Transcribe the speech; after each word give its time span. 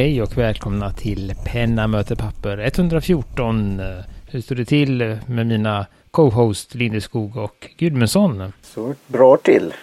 Hej 0.00 0.22
och 0.22 0.38
välkomna 0.38 0.92
till 0.92 1.34
Penna 1.44 1.86
möter 1.86 2.16
papper 2.16 2.58
114. 2.58 3.80
Hur 4.26 4.40
står 4.40 4.54
det 4.54 4.64
till 4.64 5.18
med 5.26 5.46
mina 5.46 5.86
co-host 6.10 6.74
Lindeskog 6.74 7.36
och 7.36 7.68
Gudmundsson? 7.76 8.52
Så 8.62 8.94
bra 9.06 9.36
till, 9.36 9.74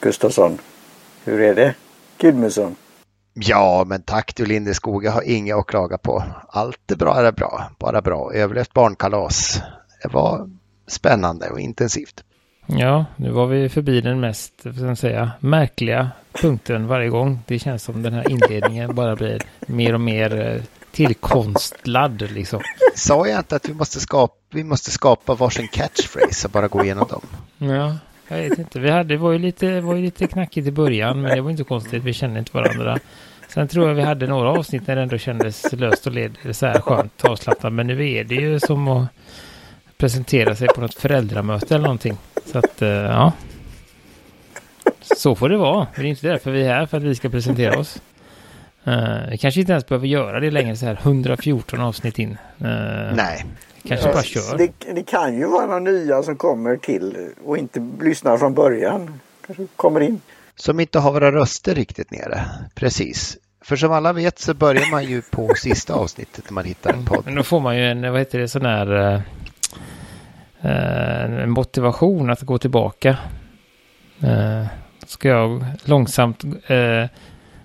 Gustafsson. 0.00 0.58
Hur 1.24 1.40
är 1.40 1.54
det, 1.54 1.74
Gudmundsson? 2.18 2.76
Ja, 3.34 3.84
men 3.86 4.02
tack 4.02 4.34
du 4.36 4.46
Lindeskog. 4.46 5.04
Jag 5.04 5.12
har 5.12 5.22
inget 5.22 5.56
att 5.56 5.66
klaga 5.66 5.98
på. 5.98 6.24
Allt 6.48 6.90
är 6.90 6.96
bra, 6.96 7.14
är 7.20 7.32
bra, 7.32 7.70
bara 7.78 8.02
bra. 8.02 8.32
Överlevt 8.32 8.72
barnkalas. 8.72 9.60
Det 10.02 10.08
var 10.12 10.50
spännande 10.86 11.50
och 11.50 11.60
intensivt. 11.60 12.24
Ja, 12.76 13.04
nu 13.16 13.30
var 13.30 13.46
vi 13.46 13.68
förbi 13.68 14.00
den 14.00 14.20
mest 14.20 14.62
säga, 14.96 15.30
märkliga 15.40 16.10
punkten 16.42 16.86
varje 16.86 17.08
gång. 17.08 17.38
Det 17.46 17.58
känns 17.58 17.82
som 17.82 18.02
den 18.02 18.12
här 18.12 18.30
inledningen 18.30 18.94
bara 18.94 19.16
blir 19.16 19.42
mer 19.66 19.94
och 19.94 20.00
mer 20.00 20.40
eh, 20.40 20.62
tillkonstlad 20.92 22.22
liksom. 22.30 22.60
Sa 22.94 23.26
jag 23.28 23.40
inte 23.40 23.56
att 23.56 23.68
vi 23.68 23.74
måste 23.74 24.00
skapa, 24.00 24.34
vi 24.50 24.64
måste 24.64 24.90
skapa 24.90 25.34
varsin 25.34 25.68
catchphrase 25.68 26.48
och 26.48 26.50
bara 26.52 26.68
gå 26.68 26.84
igenom 26.84 27.08
dem? 27.10 27.20
Ja, 27.70 27.94
jag 28.28 28.36
vet 28.48 28.58
inte. 28.58 28.80
Vi 28.80 28.90
hade, 28.90 29.04
det 29.08 29.16
var 29.16 29.32
ju 29.32 29.38
lite, 29.38 29.80
var 29.80 29.94
ju 29.94 30.02
lite 30.02 30.26
knackigt 30.26 30.68
i 30.68 30.70
början, 30.70 31.20
men 31.20 31.36
det 31.36 31.42
var 31.42 31.50
inte 31.50 31.64
konstigt. 31.64 32.02
Vi 32.02 32.12
kände 32.12 32.38
inte 32.38 32.56
varandra. 32.56 32.98
Sen 33.48 33.68
tror 33.68 33.88
jag 33.88 33.94
vi 33.94 34.02
hade 34.02 34.26
några 34.26 34.50
avsnitt 34.50 34.86
när 34.86 34.96
det 34.96 35.02
ändå 35.02 35.18
kändes 35.18 35.72
löst 35.72 36.06
och 36.06 36.12
led, 36.12 36.36
så 36.52 36.66
här 36.66 36.80
skönt 36.80 37.24
avslappnat. 37.24 37.72
Men 37.72 37.86
nu 37.86 38.10
är 38.10 38.24
det 38.24 38.34
ju 38.34 38.60
som 38.60 38.88
att 38.88 39.06
presentera 39.96 40.56
sig 40.56 40.68
på 40.68 40.80
något 40.80 40.94
föräldramöte 40.94 41.74
eller 41.74 41.82
någonting. 41.84 42.16
Så 42.44 42.58
att, 42.58 42.82
eh, 42.82 42.88
ja. 42.88 43.32
Så 45.16 45.34
får 45.34 45.48
det 45.48 45.56
vara. 45.56 45.86
Det 45.96 46.02
är 46.02 46.04
inte 46.06 46.26
därför 46.28 46.50
vi 46.50 46.62
är 46.66 46.72
här, 46.74 46.86
för 46.86 46.96
att 46.96 47.02
vi 47.02 47.14
ska 47.14 47.28
presentera 47.28 47.78
oss. 47.78 48.00
Uh, 48.88 49.28
vi 49.30 49.38
kanske 49.38 49.60
inte 49.60 49.72
ens 49.72 49.86
behöver 49.86 50.06
göra 50.06 50.40
det 50.40 50.50
längre 50.50 50.76
så 50.76 50.86
här 50.86 50.98
114 51.02 51.80
avsnitt 51.80 52.18
in. 52.18 52.30
Uh, 52.30 52.36
Nej. 53.14 53.44
Kanske 53.88 54.06
ja, 54.08 54.12
bara 54.14 54.22
kör. 54.22 54.58
Det, 54.58 54.70
det, 54.94 55.02
kan 55.02 55.34
ju 55.38 55.46
vara 55.46 55.66
några 55.66 55.78
nya 55.78 56.22
som 56.22 56.36
kommer 56.36 56.76
till 56.76 57.28
och 57.44 57.58
inte 57.58 57.88
lyssnar 58.00 58.38
från 58.38 58.54
början. 58.54 59.20
Kanske 59.46 59.66
kommer 59.76 60.00
in. 60.00 60.20
Som 60.56 60.80
inte 60.80 60.98
har 60.98 61.12
våra 61.12 61.32
röster 61.32 61.74
riktigt 61.74 62.10
nere. 62.10 62.44
Precis. 62.74 63.38
För 63.64 63.76
som 63.76 63.92
alla 63.92 64.12
vet 64.12 64.38
så 64.38 64.54
börjar 64.54 64.90
man 64.90 65.04
ju 65.04 65.22
på 65.22 65.54
sista 65.56 65.94
avsnittet 65.94 66.44
när 66.48 66.52
man 66.52 66.64
hittar 66.64 66.92
en 66.92 67.04
podd. 67.04 67.22
Men 67.24 67.34
då 67.34 67.42
får 67.42 67.60
man 67.60 67.76
ju 67.76 67.86
en, 67.90 68.12
vad 68.12 68.18
heter 68.18 68.38
det, 68.38 68.48
sån 68.48 68.66
här 68.66 69.22
Eh, 70.64 71.22
en 71.42 71.50
motivation 71.50 72.30
att 72.30 72.40
gå 72.40 72.58
tillbaka. 72.58 73.18
Eh, 74.22 74.66
ska 75.06 75.28
jag 75.28 75.64
långsamt 75.84 76.44
eh, 76.66 77.06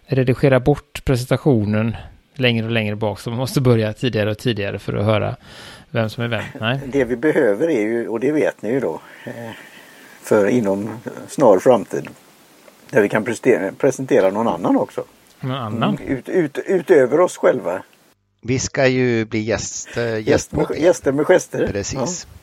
redigera 0.06 0.59
bort 0.59 1.06
presentationen 1.06 1.95
längre 2.36 2.66
och 2.66 2.72
längre 2.72 2.95
bak 2.95 3.20
så 3.20 3.30
man 3.30 3.39
måste 3.39 3.62
börja 3.62 3.94
tidigare 3.94 4.31
och 4.31 4.38
tidigare 4.38 4.80
för 4.80 4.94
att 4.98 5.06
höra 5.06 5.36
vem 5.92 6.09
som 6.09 6.23
är 6.23 6.28
vem? 6.28 6.44
Nej. 6.59 6.80
Det 6.88 7.04
vi 7.04 7.16
behöver 7.17 7.67
är 7.67 7.81
ju, 7.81 8.08
och 8.08 8.20
det 8.20 8.31
vet 8.31 8.62
ni 8.62 8.70
ju 8.70 8.80
då, 8.80 9.02
för 10.23 10.48
inom 10.48 10.89
snar 11.28 11.59
framtid, 11.59 12.08
där 12.89 13.02
vi 13.02 13.09
kan 13.09 13.23
presentera, 13.78 14.32
någon 14.32 14.48
annan 14.48 14.78
också. 14.78 15.04
Någon 15.39 15.52
annan? 15.52 15.98
Mm, 15.98 16.14
ut, 16.17 16.30
ut, 16.30 16.58
utöver 16.67 17.20
oss 17.20 17.38
själva. 17.38 17.84
Vi 18.42 18.59
ska 18.59 18.88
ju 18.88 19.26
bli 19.26 19.39
gäst, 19.39 19.89
gäst, 20.23 20.54
gäster 20.78 21.11
med 21.11 21.26
gester. 21.26 21.67
Precis. 21.67 22.28
Ja. 22.34 22.39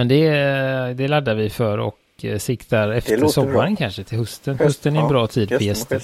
Men 0.00 0.08
det, 0.08 0.28
det 0.94 1.08
laddar 1.08 1.34
vi 1.34 1.50
för 1.50 1.78
och 1.78 1.98
eh, 2.22 2.38
siktar 2.38 2.88
efter 2.90 3.26
sommaren 3.26 3.52
bra. 3.52 3.76
kanske 3.78 4.04
till 4.04 4.18
hösten. 4.18 4.54
Höst, 4.54 4.62
hösten 4.66 4.96
är 4.96 5.00
en 5.00 5.08
bra 5.08 5.26
tid 5.26 5.48
för 5.48 5.58
gäster. 5.62 6.00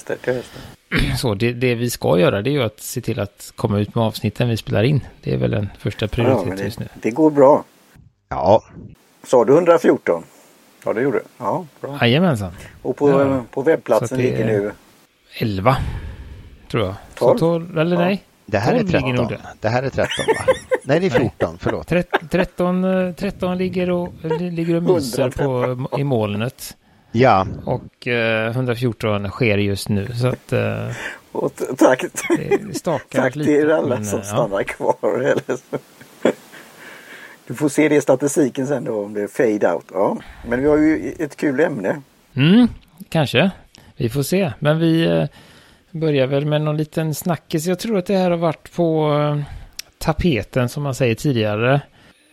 Så 1.17 1.33
det, 1.33 1.53
det, 1.53 1.75
vi 1.75 1.89
ska 1.89 2.19
göra 2.19 2.41
det 2.41 2.49
är 2.49 2.51
ju 2.51 2.63
att 2.63 2.79
se 2.81 3.01
till 3.01 3.19
att 3.19 3.53
komma 3.55 3.79
ut 3.79 3.95
med 3.95 4.03
avsnitten 4.05 4.49
vi 4.49 4.57
spelar 4.57 4.83
in. 4.83 5.01
Det 5.21 5.33
är 5.33 5.37
väl 5.37 5.51
den 5.51 5.69
första 5.79 6.07
prioriteten 6.07 6.57
ja, 6.57 6.63
just 6.63 6.79
nu. 6.79 6.87
Det 7.01 7.11
går 7.11 7.31
bra. 7.31 7.63
Ja. 8.29 8.63
Sa 9.23 9.45
du 9.45 9.53
114? 9.53 10.23
Ja 10.85 10.93
det 10.93 11.01
gjorde 11.01 11.17
du. 11.17 11.23
Ja, 11.37 11.65
bra. 11.81 11.97
Jajamensan. 12.01 12.51
Och 12.81 12.95
på, 12.97 13.09
ja. 13.09 13.41
på 13.51 13.61
webbplatsen 13.61 14.17
ligger 14.17 14.45
nu? 14.45 14.71
11 15.39 15.77
tror 16.71 16.83
jag. 16.85 16.95
12? 17.15 17.33
Så 17.33 17.39
12 17.39 17.77
eller 17.77 17.95
ja. 17.95 18.01
nej? 18.05 18.23
Det 18.49 18.57
här 18.57 18.75
är 18.75 18.83
13. 18.83 19.33
Det 19.59 19.69
här 19.69 19.83
är 19.83 19.89
13 19.89 20.05
va? 20.39 20.53
Nej, 20.83 20.99
det 20.99 21.05
är 21.05 21.09
14. 21.09 21.57
Förlåt. 21.57 21.87
13, 22.29 23.13
13 23.17 23.49
eh, 23.51 23.55
ligger 23.57 23.89
och, 23.91 24.09
eh, 24.25 24.37
ligger 24.39 24.75
och 24.75 24.83
myser 24.83 25.29
på, 25.29 25.77
i 25.99 26.03
molnet. 26.03 26.75
Ja. 27.11 27.47
Och 27.65 28.07
eh, 28.07 28.49
114 28.49 29.29
sker 29.29 29.57
just 29.57 29.89
nu. 29.89 30.07
Så 30.21 30.27
att, 30.27 30.53
eh, 30.53 30.87
och 31.31 31.51
tack, 31.77 32.03
tack 33.11 33.35
lite, 33.35 33.51
till 33.59 33.71
alla 33.71 33.87
men, 33.95 34.05
som 34.05 34.19
eh, 34.19 34.25
ja. 34.27 34.31
stannar 34.33 34.63
kvar. 34.63 35.29
Du 37.47 37.53
får 37.53 37.69
se 37.69 37.89
det 37.89 37.95
i 37.95 38.01
statistiken 38.01 38.67
sen 38.67 38.85
då 38.85 39.03
om 39.05 39.13
det 39.13 39.21
är 39.21 39.27
fade 39.27 39.73
out. 39.73 39.85
Ja, 39.93 40.17
men 40.47 40.61
vi 40.61 40.67
har 40.69 40.77
ju 40.77 41.11
ett 41.19 41.35
kul 41.37 41.59
ämne. 41.59 42.01
Mm, 42.33 42.67
kanske. 43.09 43.51
Vi 43.97 44.09
får 44.09 44.23
se. 44.23 44.53
Men 44.59 44.79
vi... 44.79 45.03
Eh, 45.05 45.25
börjar 45.99 46.27
väl 46.27 46.45
med 46.45 46.61
någon 46.61 46.77
liten 46.77 47.15
snackis. 47.15 47.65
Jag 47.67 47.79
tror 47.79 47.97
att 47.97 48.05
det 48.05 48.15
här 48.15 48.31
har 48.31 48.37
varit 48.37 48.75
på 48.75 49.11
eh, 49.11 49.39
tapeten 49.97 50.69
som 50.69 50.83
man 50.83 50.95
säger 50.95 51.15
tidigare. 51.15 51.81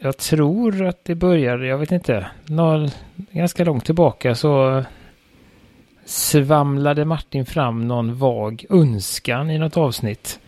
Jag 0.00 0.16
tror 0.18 0.84
att 0.86 1.04
det 1.04 1.14
började, 1.14 1.66
jag 1.66 1.78
vet 1.78 1.92
inte, 1.92 2.26
någon, 2.46 2.88
ganska 3.30 3.64
långt 3.64 3.84
tillbaka 3.84 4.34
så 4.34 4.82
svamlade 6.04 7.04
Martin 7.04 7.46
fram 7.46 7.88
någon 7.88 8.18
vag 8.18 8.64
önskan 8.70 9.50
i 9.50 9.58
något 9.58 9.76
avsnitt. 9.76 10.40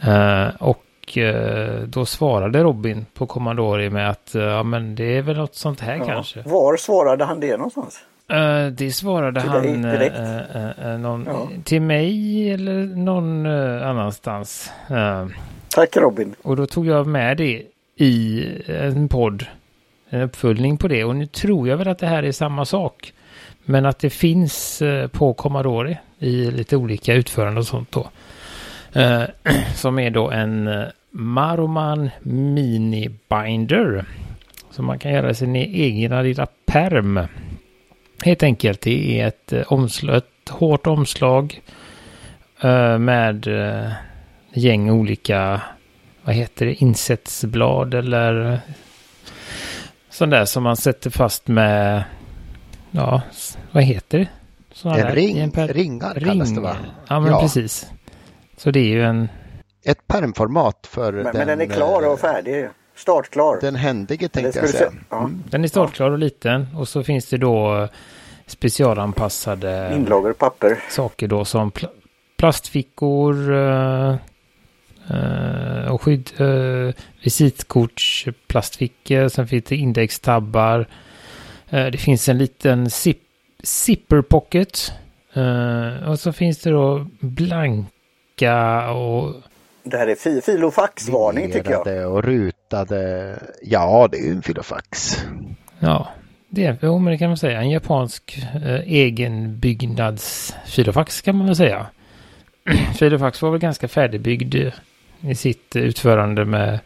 Eh, 0.00 0.46
och 0.60 1.18
eh, 1.18 1.80
då 1.82 2.04
svarade 2.06 2.62
Robin 2.62 3.06
på 3.14 3.26
Commandori 3.26 3.90
med 3.90 4.10
att 4.10 4.34
eh, 4.34 4.42
ja 4.42 4.62
men 4.62 4.94
det 4.94 5.04
är 5.16 5.22
väl 5.22 5.36
något 5.36 5.54
sånt 5.54 5.80
här 5.80 5.96
ja. 5.96 6.04
kanske. 6.06 6.42
Var 6.42 6.76
svarade 6.76 7.24
han 7.24 7.40
det 7.40 7.56
någonstans? 7.56 7.98
Uh, 8.30 8.72
det 8.72 8.92
svarade 8.92 9.40
till 9.40 9.50
han 9.50 9.84
uh, 9.84 10.00
uh, 10.92 10.98
någon, 10.98 11.24
ja. 11.26 11.48
till 11.64 11.82
mig 11.82 12.50
eller 12.50 12.86
någon 12.86 13.46
annanstans. 13.82 14.70
Tack 15.68 15.96
Robin. 15.96 16.34
Och 16.42 16.56
då 16.56 16.66
tog 16.66 16.86
jag 16.86 17.06
med 17.06 17.36
det 17.36 17.62
i 17.96 18.46
en 18.66 19.08
podd, 19.08 19.44
en 20.10 20.20
uppföljning 20.20 20.76
på 20.76 20.88
det. 20.88 21.04
Och 21.04 21.16
nu 21.16 21.26
tror 21.26 21.68
jag 21.68 21.76
väl 21.76 21.88
att 21.88 21.98
det 21.98 22.06
här 22.06 22.22
är 22.22 22.32
samma 22.32 22.64
sak. 22.64 23.12
Men 23.64 23.86
att 23.86 23.98
det 23.98 24.10
finns 24.10 24.82
på 25.10 25.34
Commodore 25.34 25.98
i 26.18 26.50
lite 26.50 26.76
olika 26.76 27.14
utföranden 27.14 27.58
och 27.58 27.66
sånt 27.66 27.92
då. 27.92 28.06
Som 29.74 29.98
är 29.98 30.10
då 30.10 30.30
en 30.30 30.84
Maroman 31.10 32.10
Mini 32.22 33.10
Binder. 33.30 34.04
Som 34.70 34.84
man 34.86 34.98
kan 34.98 35.12
göra 35.12 35.34
sin 35.34 35.56
e-, 35.56 35.68
egna 35.72 36.22
lilla 36.22 36.46
perm. 36.66 37.20
Helt 38.24 38.42
enkelt, 38.42 38.80
det 38.80 39.20
är 39.20 39.26
ett, 39.28 39.52
eh, 39.52 39.72
omslag, 39.72 40.16
ett 40.16 40.48
hårt 40.50 40.86
omslag 40.86 41.62
eh, 42.60 42.98
med 42.98 43.46
eh, 43.84 43.92
gäng 44.52 44.90
olika, 44.90 45.60
vad 46.24 46.34
heter 46.34 46.66
det, 46.66 46.72
Insetsblad 46.74 47.94
eller 47.94 48.60
sån 50.10 50.30
där 50.30 50.44
som 50.44 50.62
man 50.62 50.76
sätter 50.76 51.10
fast 51.10 51.48
med, 51.48 52.04
ja, 52.90 53.20
vad 53.72 53.82
heter 53.82 54.18
det? 54.18 54.28
Såna 54.72 54.96
en 54.96 55.14
ring, 55.14 55.38
en 55.38 55.52
ringar 55.68 56.14
ring. 56.14 56.24
kallas 56.26 56.50
det 56.54 56.60
va? 56.60 56.76
Ja, 57.08 57.20
men 57.20 57.32
ja. 57.32 57.40
precis. 57.40 57.86
Så 58.56 58.70
det 58.70 58.80
är 58.80 58.84
ju 58.88 59.04
en... 59.04 59.28
Ett 59.84 60.06
permformat 60.06 60.86
för 60.90 61.12
men, 61.12 61.24
den. 61.24 61.36
Men 61.36 61.46
den 61.46 61.60
är 61.70 61.74
klar 61.76 62.08
och 62.12 62.20
färdig. 62.20 62.68
Startklar. 62.96 63.58
Den 63.60 63.76
händige 63.76 64.28
tänkte 64.28 64.58
jag 64.58 64.68
säga. 64.68 64.90
Ja. 65.10 65.18
Mm. 65.18 65.42
Den 65.50 65.64
är 65.64 65.68
startklar 65.68 66.10
och 66.10 66.18
liten 66.18 66.66
och 66.74 66.88
så 66.88 67.02
finns 67.02 67.26
det 67.26 67.36
då 67.38 67.88
specialanpassade 68.52 69.92
inlagor 69.94 70.32
papper. 70.32 70.78
Saker 70.90 71.28
då 71.28 71.44
som 71.44 71.70
pl 71.70 71.86
plastfickor 72.36 73.54
eh, 73.54 74.14
eh 75.10 75.88
och 75.90 76.02
skydd, 76.02 76.30
eh, 76.40 76.90
visitkortsplastfickor. 77.24 79.28
Sen 79.28 79.48
finns 79.48 79.64
det 79.64 79.76
indextabbar. 79.76 80.86
Eh, 81.70 81.86
det 81.86 81.98
finns 81.98 82.28
en 82.28 82.38
liten 82.38 82.90
zip, 82.90 83.20
zipper 83.62 84.22
pocket. 84.22 84.92
Eh, 85.34 86.08
och 86.08 86.18
så 86.20 86.32
finns 86.32 86.58
det 86.58 86.70
då 86.70 87.06
blanka 87.20 88.90
och 88.92 89.34
det 89.84 89.96
här 89.98 90.06
är 90.06 90.40
filofaxvarning 90.40 91.52
tycker 91.52 91.70
jag. 91.70 92.12
och 92.14 92.24
rutade. 92.24 93.36
Ja, 93.62 94.08
det 94.12 94.18
är 94.18 94.24
ju 94.26 94.32
en 94.32 94.42
filofax. 94.42 95.18
Ja, 95.78 96.06
det, 96.54 96.76
jo, 96.82 96.98
men 96.98 97.10
det 97.10 97.18
kan 97.18 97.30
man 97.30 97.36
säga. 97.36 97.60
En 97.60 97.70
japansk 97.70 98.42
eh, 98.54 100.10
filofax 100.66 101.20
kan 101.20 101.36
man 101.36 101.46
väl 101.46 101.56
säga. 101.56 101.86
filofax 102.98 103.42
var 103.42 103.50
väl 103.50 103.60
ganska 103.60 103.88
färdigbyggd 103.88 104.54
eh, 104.54 104.72
i 105.30 105.34
sitt 105.34 105.76
eh, 105.76 105.82
utförande 105.82 106.44
med 106.44 106.78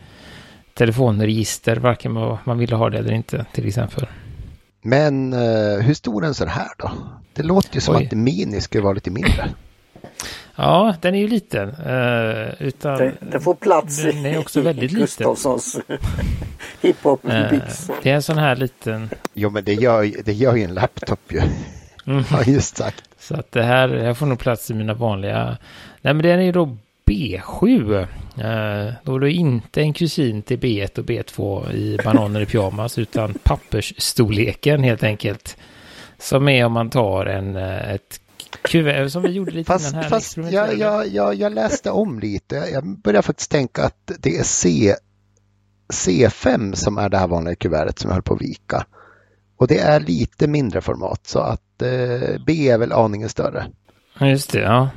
telefonregister, 0.75 1.77
varken 1.77 2.13
man 2.45 2.59
ville 2.59 2.77
ha 2.77 2.91
det 2.91 2.99
eller 2.99 3.13
inte 3.13 3.47
till 3.53 3.67
exempel. 3.69 4.07
Men 4.83 5.33
eh, 5.33 5.79
hur 5.81 5.95
stor 5.95 6.25
är 6.25 6.29
en 6.29 6.35
sån 6.35 6.49
här 6.49 6.71
då? 6.79 6.91
Det 7.35 7.43
låter 7.43 7.75
ju 7.75 7.81
som 7.81 7.97
Oj. 7.97 8.05
att 8.07 8.13
mini 8.13 8.61
skulle 8.61 8.85
vara 8.85 8.93
lite 8.93 9.11
mindre. 9.11 9.49
Ja, 10.57 10.95
den 11.03 11.15
är 11.15 11.19
ju 11.19 11.29
liten. 11.29 11.69
Uh, 11.69 12.63
utan 12.63 12.99
den, 12.99 13.17
den, 13.21 13.41
får 13.41 13.55
plats 13.55 14.03
den 14.03 14.27
är 14.27 14.39
också 14.39 14.61
väldigt 14.61 14.93
i 14.93 14.97
Gustavssons 14.97 15.79
hiphop 16.83 17.25
uh, 17.25 17.31
Det 18.03 18.11
är 18.11 18.15
en 18.15 18.23
sån 18.23 18.39
här 18.39 18.57
liten. 18.57 19.11
Jo, 19.35 19.51
men 19.51 19.65
det 19.65 19.75
gör, 19.75 20.11
det 20.25 20.33
gör 20.33 20.57
ju 20.57 20.63
en 20.63 20.75
laptop 20.75 21.21
ju. 21.31 21.39
Mm. 21.39 21.51
Ja, 22.31 22.43
just 22.47 22.77
sagt. 22.77 23.05
Så 23.19 23.35
att 23.37 23.53
det 23.53 23.63
här, 23.63 23.89
jag 23.89 24.17
får 24.19 24.27
nog 24.27 24.39
plats 24.39 24.71
i 24.71 24.75
mina 24.75 24.95
vanliga. 24.95 25.57
Nej, 26.03 26.15
men 26.15 26.23
den 26.27 26.39
är 26.41 26.45
ju 26.45 26.53
då 26.53 26.77
B7. 27.07 27.91
Uh, 27.91 28.01
eh, 28.47 28.93
då 29.03 29.15
är 29.15 29.19
du 29.19 29.33
inte 29.33 29.81
en 29.81 29.93
kusin 29.93 30.43
till 30.43 30.59
B1 30.59 30.99
och 30.99 31.05
B2 31.05 31.73
i 31.73 31.99
bananer 32.05 32.41
i 32.41 32.47
pyjamas 32.47 32.99
utan 32.99 33.35
pappersstorleken 33.43 34.83
helt 34.83 35.03
enkelt. 35.03 35.57
Som 36.19 36.49
är 36.49 36.65
om 36.65 36.73
man 36.73 36.91
tar 36.91 37.27
en, 37.27 37.57
ett 37.57 38.21
Kuvert 38.63 39.11
som 39.13 39.23
vi 39.23 39.29
gjorde 39.29 39.51
lite 39.51 39.67
fast, 39.73 39.93
innan 39.93 40.03
här. 40.03 40.11
Fast 40.11 40.37
jag, 40.37 40.75
jag, 40.79 41.09
jag, 41.09 41.35
jag, 41.35 41.55
läste 41.55 41.91
om 41.91 42.19
lite. 42.21 42.57
Jag 42.73 42.87
började 42.99 43.23
faktiskt 43.23 43.51
tänka 43.51 43.85
att 43.85 44.11
det 44.21 44.37
är 44.39 44.43
C, 44.43 44.95
C5 45.93 46.73
som 46.75 46.99
är 46.99 47.09
det 47.09 47.19
här 47.19 47.29
vanliga 47.29 47.55
kuvertet 47.55 47.99
som 47.99 48.09
jag 48.09 48.15
höll 48.15 48.23
på 48.23 48.35
att 48.35 48.43
vika. 48.43 48.87
Och 49.57 49.67
det 49.69 49.79
är 49.79 50.01
lite 50.01 50.47
mindre 50.47 50.81
format 50.81 51.27
så 51.27 51.39
att 51.39 51.83
eh, 51.83 52.41
B 52.47 52.69
är 52.71 52.79
väl 52.79 52.93
aningen 52.93 53.29
större. 53.29 53.67
Ja, 54.21 54.27
just 54.29 54.53
det. 54.53 54.61
Ja. 54.61 54.89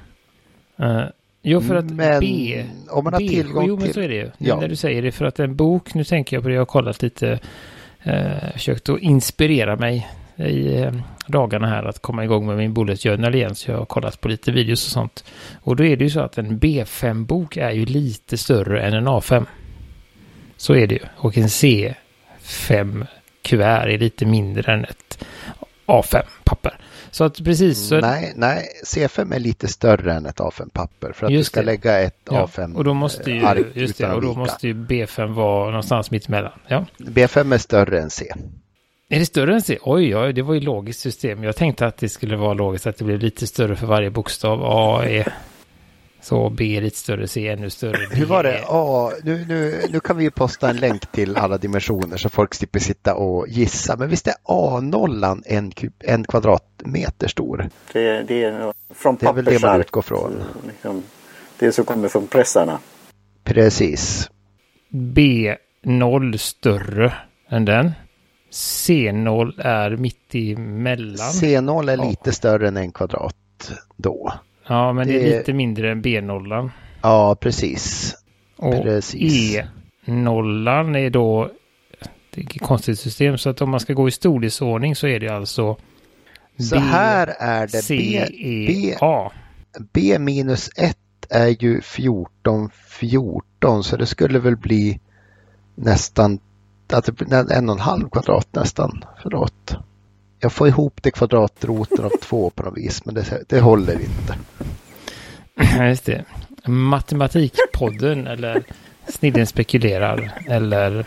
Uh, 0.81 1.03
jo, 1.43 1.61
för 1.61 1.75
att 1.75 1.85
men, 1.89 2.19
B... 2.19 2.63
Om 2.89 3.03
man 3.03 3.13
har 3.13 3.19
B, 3.19 3.29
tillgång 3.29 3.65
jo, 3.67 3.77
till... 3.77 3.85
men 3.85 3.93
så 3.93 3.99
är 4.01 4.09
det 4.09 4.15
ju. 4.15 4.31
Ja. 4.37 4.59
När 4.59 4.67
du 4.67 4.75
säger 4.75 5.01
det, 5.01 5.11
för 5.11 5.25
att 5.25 5.39
en 5.39 5.55
bok, 5.55 5.93
nu 5.93 6.03
tänker 6.03 6.35
jag 6.35 6.43
på 6.43 6.49
det, 6.49 6.55
jag 6.55 6.61
har 6.61 6.65
kollat 6.65 7.01
lite, 7.01 7.39
eh, 8.03 8.51
försökt 8.53 8.89
att 8.89 8.99
inspirera 8.99 9.75
mig 9.75 10.07
i 10.37 10.75
eh, 10.79 10.93
dagarna 11.29 11.67
här 11.67 11.83
att 11.83 12.01
komma 12.01 12.23
igång 12.23 12.45
med 12.47 12.57
min 12.57 12.73
bullet 12.73 13.01
journal 13.03 13.35
igen, 13.35 13.55
så 13.55 13.71
jag 13.71 13.77
har 13.77 13.85
kollat 13.85 14.21
på 14.21 14.27
lite 14.27 14.51
videos 14.51 14.85
och 14.85 14.91
sånt. 14.91 15.23
Och 15.63 15.75
då 15.75 15.83
är 15.85 15.97
det 15.97 16.03
ju 16.03 16.09
så 16.09 16.19
att 16.19 16.37
en 16.37 16.59
B5-bok 16.59 17.57
är 17.57 17.71
ju 17.71 17.85
lite 17.85 18.37
större 18.37 18.81
än 18.83 18.93
en 18.93 19.07
A5. 19.07 19.45
Så 20.57 20.75
är 20.75 20.87
det 20.87 20.95
ju. 20.95 21.01
Och 21.17 21.37
en 21.37 21.47
C5-kuvert 21.47 23.85
är 23.87 23.97
lite 23.97 24.25
mindre 24.25 24.73
än 24.73 24.85
ett 24.85 25.25
A5-papper. 25.85 26.73
Så 27.11 27.23
att 27.23 27.43
precis. 27.43 27.87
Så... 27.87 27.99
Nej, 27.99 28.33
nej, 28.35 28.63
C5 28.85 29.33
är 29.35 29.39
lite 29.39 29.67
större 29.67 30.13
än 30.13 30.25
ett 30.25 30.39
A5-papper 30.39 31.11
för 31.13 31.25
att 31.27 31.31
just 31.33 31.49
du 31.49 31.49
ska 31.49 31.59
det. 31.59 31.65
lägga 31.65 31.99
ett 31.99 32.17
ja. 32.29 32.49
A5 32.55 32.75
och 32.75 32.83
då 32.83 32.93
måste 32.93 33.31
ju, 33.31 33.37
eh, 33.41 33.47
ark 33.47 33.65
just 33.73 33.97
det, 33.97 34.11
och 34.13 34.21
då 34.21 34.33
måste 34.35 34.67
ju 34.67 34.73
B5 34.73 35.33
vara 35.33 35.65
någonstans 35.65 36.11
mitt 36.11 36.27
emellan. 36.27 36.51
Ja. 36.67 36.85
B5 36.97 37.53
är 37.53 37.57
större 37.57 37.99
än 38.01 38.09
C. 38.09 38.33
Är 39.11 39.19
det 39.19 39.25
större 39.25 39.53
än 39.53 39.61
C? 39.61 39.77
Oj, 39.81 40.15
oj, 40.17 40.33
det 40.33 40.41
var 40.41 40.53
ju 40.53 40.59
logiskt 40.59 40.99
system. 40.99 41.43
Jag 41.43 41.55
tänkte 41.55 41.85
att 41.87 41.97
det 41.97 42.09
skulle 42.09 42.35
vara 42.35 42.53
logiskt 42.53 42.87
att 42.87 42.97
det 42.97 43.03
blev 43.03 43.19
lite 43.19 43.47
större 43.47 43.75
för 43.75 43.87
varje 43.87 44.09
bokstav. 44.09 44.59
A, 44.63 45.03
är 45.05 45.09
e. 45.13 45.27
Så 46.21 46.49
B 46.49 46.77
är 46.77 46.81
lite 46.81 46.97
större, 46.97 47.27
C 47.27 47.47
är 47.47 47.53
ännu 47.53 47.69
större. 47.69 48.05
Hur 48.11 48.25
var 48.25 48.43
det? 48.43 48.61
A? 48.67 49.11
nu, 49.23 49.45
nu, 49.47 49.75
nu 49.89 49.99
kan 49.99 50.17
vi 50.17 50.23
ju 50.23 50.31
posta 50.31 50.69
en 50.69 50.77
länk 50.77 51.11
till 51.11 51.37
alla 51.37 51.57
dimensioner 51.57 52.17
så 52.17 52.29
folk 52.29 52.53
slipper 52.55 52.79
sitta 52.79 53.15
och 53.15 53.45
gissa. 53.49 53.95
Men 53.95 54.09
visst 54.09 54.27
är 54.27 54.33
A-nollan 54.43 55.43
en, 55.45 55.71
en 55.99 56.23
kvadratmeter 56.23 57.27
stor? 57.27 57.69
Det, 57.93 58.21
det 58.23 58.43
är 58.43 58.73
från 58.93 59.17
Det 59.21 59.25
är 59.27 59.33
väl 59.33 59.45
det 59.45 59.61
man 59.61 59.79
utgår 59.81 60.01
från. 60.01 60.41
Liksom, 60.67 61.03
det 61.59 61.71
som 61.71 61.85
kommer 61.85 62.07
från 62.07 62.27
pressarna. 62.27 62.79
Precis. 63.43 64.29
B-noll 64.91 66.39
större 66.39 67.13
än 67.49 67.65
den. 67.65 67.91
C0 68.51 69.61
är 69.61 69.97
mitt 69.97 70.35
emellan. 70.35 71.27
C0 71.29 71.89
är 71.91 71.97
ja. 71.97 72.09
lite 72.09 72.31
större 72.31 72.67
än 72.67 72.77
en 72.77 72.91
kvadrat 72.91 73.71
då. 73.97 74.33
Ja, 74.67 74.93
men 74.93 75.07
det, 75.07 75.13
det 75.13 75.33
är 75.33 75.37
lite 75.37 75.53
mindre 75.53 75.91
än 75.91 76.03
B0. 76.03 76.69
Ja, 77.01 77.35
precis. 77.35 78.15
Och 78.57 78.73
precis. 78.83 79.59
E0 80.05 80.97
är 80.97 81.09
då 81.09 81.49
det 82.33 82.41
är 82.41 82.45
ett 82.45 82.61
konstigt 82.61 82.99
system 82.99 83.37
så 83.37 83.49
att 83.49 83.61
om 83.61 83.69
man 83.69 83.79
ska 83.79 83.93
gå 83.93 84.07
i 84.07 84.11
storleksordning 84.11 84.95
så 84.95 85.07
är 85.07 85.19
det 85.19 85.29
alltså 85.29 85.73
B, 86.57 86.63
Så 86.63 86.75
här 86.79 87.35
är 87.39 87.61
det 87.67 87.77
C, 87.81 88.25
B, 88.27 88.35
e, 88.37 88.67
B, 88.67 88.93
A. 89.01 89.31
B 89.93 90.19
minus 90.19 90.69
1 90.75 90.97
är 91.29 91.63
ju 91.63 91.81
14, 91.81 92.69
14 92.99 93.83
så 93.83 93.97
det 93.97 94.05
skulle 94.05 94.39
väl 94.39 94.57
bli 94.57 94.99
nästan 95.75 96.39
att 96.93 97.05
typ 97.05 97.19
det 97.19 97.25
blir 97.25 97.51
en 97.53 97.69
och 97.69 97.75
en 97.75 97.81
halv 97.81 98.09
kvadrat 98.09 98.47
nästan 98.51 99.03
Förlåt. 99.23 99.73
Jag 100.39 100.51
får 100.53 100.67
ihop 100.67 100.99
det 101.03 101.11
kvadratroten 101.11 102.05
av 102.05 102.11
två 102.21 102.49
på 102.49 102.63
något 102.63 102.77
vis, 102.77 103.05
men 103.05 103.15
det, 103.15 103.25
det 103.49 103.59
håller 103.59 103.99
inte. 103.99 104.35
Just 105.85 106.05
det. 106.05 106.25
Matematikpodden 106.65 108.27
eller 108.27 108.63
Snillen 109.09 109.47
spekulerar 109.47 110.31
eller 110.47 111.05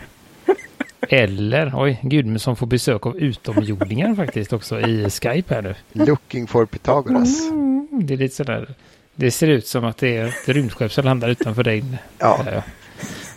eller, 1.09 1.73
oj, 1.75 1.99
Gudmundsson 2.03 2.55
får 2.55 2.67
besök 2.67 3.05
av 3.05 3.17
utomjordingar 3.17 4.15
faktiskt 4.15 4.53
också 4.53 4.79
i 4.81 5.09
Skype 5.09 5.55
här 5.55 5.61
nu. 5.61 5.75
Looking 6.05 6.47
for 6.47 6.65
Pythagoras. 6.65 7.49
Mm, 7.49 7.89
det 8.03 8.13
är 8.13 8.17
lite 8.17 8.35
sådär, 8.35 8.73
det 9.15 9.31
ser 9.31 9.47
ut 9.47 9.67
som 9.67 9.85
att 9.85 9.97
det 9.97 10.17
är 10.17 10.25
ett 10.27 10.49
rymdskepp 10.49 10.91
som 10.91 11.05
landar 11.05 11.29
utanför 11.29 11.63
dig. 11.63 11.83
Ja. 12.17 12.45
Eh, 12.51 12.63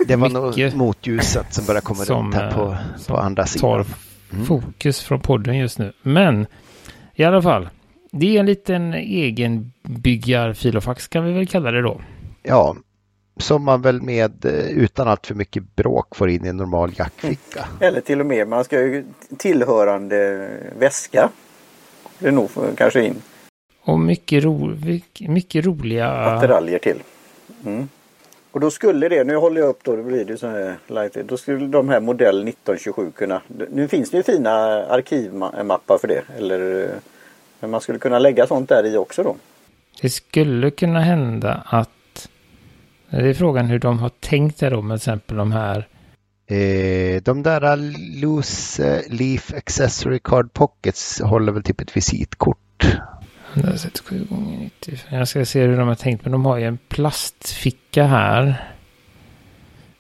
det 0.07 0.17
var 0.17 0.29
nog 0.29 0.75
motljuset 0.75 1.55
som 1.55 1.67
började 1.67 1.85
komma 1.87 2.05
som, 2.05 2.17
runt 2.25 2.35
här 2.35 2.53
på, 2.53 2.61
eh, 2.67 2.77
på 3.09 3.17
andra 3.17 3.47
sidan. 3.47 3.85
Som 3.85 3.95
Mm. 4.33 4.47
fokus 4.47 5.01
från 5.03 5.21
podden 5.21 5.59
just 5.59 5.79
nu. 5.79 5.93
Men 6.03 6.47
i 7.15 7.25
alla 7.25 7.43
fall, 7.43 7.69
det 8.13 8.37
är 8.37 8.41
en 8.41 8.47
liten 8.47 8.95
egenbyggarfilofax 8.95 11.09
kan 11.09 11.25
vi 11.25 11.33
väl 11.33 11.47
kalla 11.47 11.71
det 11.71 11.83
då. 11.83 12.01
Ja, 12.43 12.77
som 13.41 13.63
man 13.65 13.83
väl 13.83 14.03
med 14.03 14.45
eh, 14.45 14.55
utan 14.77 15.09
allt 15.09 15.27
för 15.27 15.35
mycket 15.35 15.77
bråk 15.77 16.17
får 16.17 16.31
in 16.31 16.45
i 16.47 16.49
en 16.49 16.57
normal 16.57 16.93
jackficka. 16.99 17.69
Eller 17.81 18.01
till 18.01 18.21
och 18.21 18.27
med, 18.27 18.49
man 18.49 18.65
ska 18.65 18.81
ju 18.81 19.05
tillhörande 19.39 20.51
väska. 20.79 21.29
Det 22.19 22.29
är 22.29 22.33
nog 22.33 22.51
för 22.51 22.77
kanske 22.77 23.07
in. 23.07 23.23
Och 23.85 24.01
mycket, 24.01 24.45
ro, 24.45 24.75
mycket 25.29 25.65
roliga... 25.67 26.09
Attiraljer 26.09 26.79
till. 26.79 27.03
Mm. 27.67 27.89
Och 28.57 28.61
då 28.61 28.71
skulle 28.71 29.09
det, 29.09 29.25
nu 29.25 29.37
håller 29.37 29.61
jag 29.61 29.69
upp 29.71 29.79
då, 29.83 29.97
det 29.97 30.03
blir 30.03 30.25
det 30.25 30.37
så 30.37 30.47
här 30.47 30.77
light, 30.89 31.15
då 31.15 31.37
skulle 31.37 31.67
de 31.67 31.89
här 31.89 32.01
modell 32.01 32.35
1927 32.37 33.13
kunna, 33.17 33.43
nu 33.71 33.89
finns 33.89 34.11
det 34.11 34.17
ju 34.17 34.23
fina 34.23 34.51
arkivmappar 34.87 35.99
för 35.99 36.09
det, 36.09 36.23
eller 36.37 36.89
men 37.61 37.71
man 37.71 37.81
skulle 37.81 37.99
kunna 37.99 38.19
lägga 38.19 38.47
sånt 38.47 38.69
där 38.69 38.87
i 38.87 38.97
också 38.97 39.23
då. 39.23 39.37
Det 40.03 40.11
skulle 40.11 40.71
kunna 40.71 41.01
hända 41.01 41.63
att, 41.67 42.29
det 43.11 43.17
är 43.29 43.35
frågan 43.35 43.67
hur 43.67 43.79
de 43.79 43.99
har 43.99 44.09
tänkt 44.21 44.61
det 44.61 44.71
då 44.71 44.83
med 44.83 44.95
exempel 44.97 45.37
de 45.37 45.53
här 45.53 45.89
Eh, 46.49 47.23
de 47.23 47.43
där 47.43 47.77
Loose 48.21 49.03
Leaf 49.09 49.53
Accessory 49.55 50.19
Card 50.25 50.53
Pockets 50.53 51.21
håller 51.21 51.53
väl 51.53 51.63
typ 51.63 51.81
ett 51.81 51.97
visitkort. 51.97 52.87
137 53.61 54.27
gånger 54.31 54.59
95. 54.59 55.01
Jag 55.19 55.29
ska 55.29 55.45
se 55.45 55.61
hur 55.63 55.77
de 55.77 55.89
har 55.89 55.95
tänkt. 55.95 56.23
Men 56.25 56.33
de 56.33 56.47
har 56.47 56.57
ju 56.59 56.65
en 56.67 56.79
plastficka 56.89 58.07
här. 58.07 58.55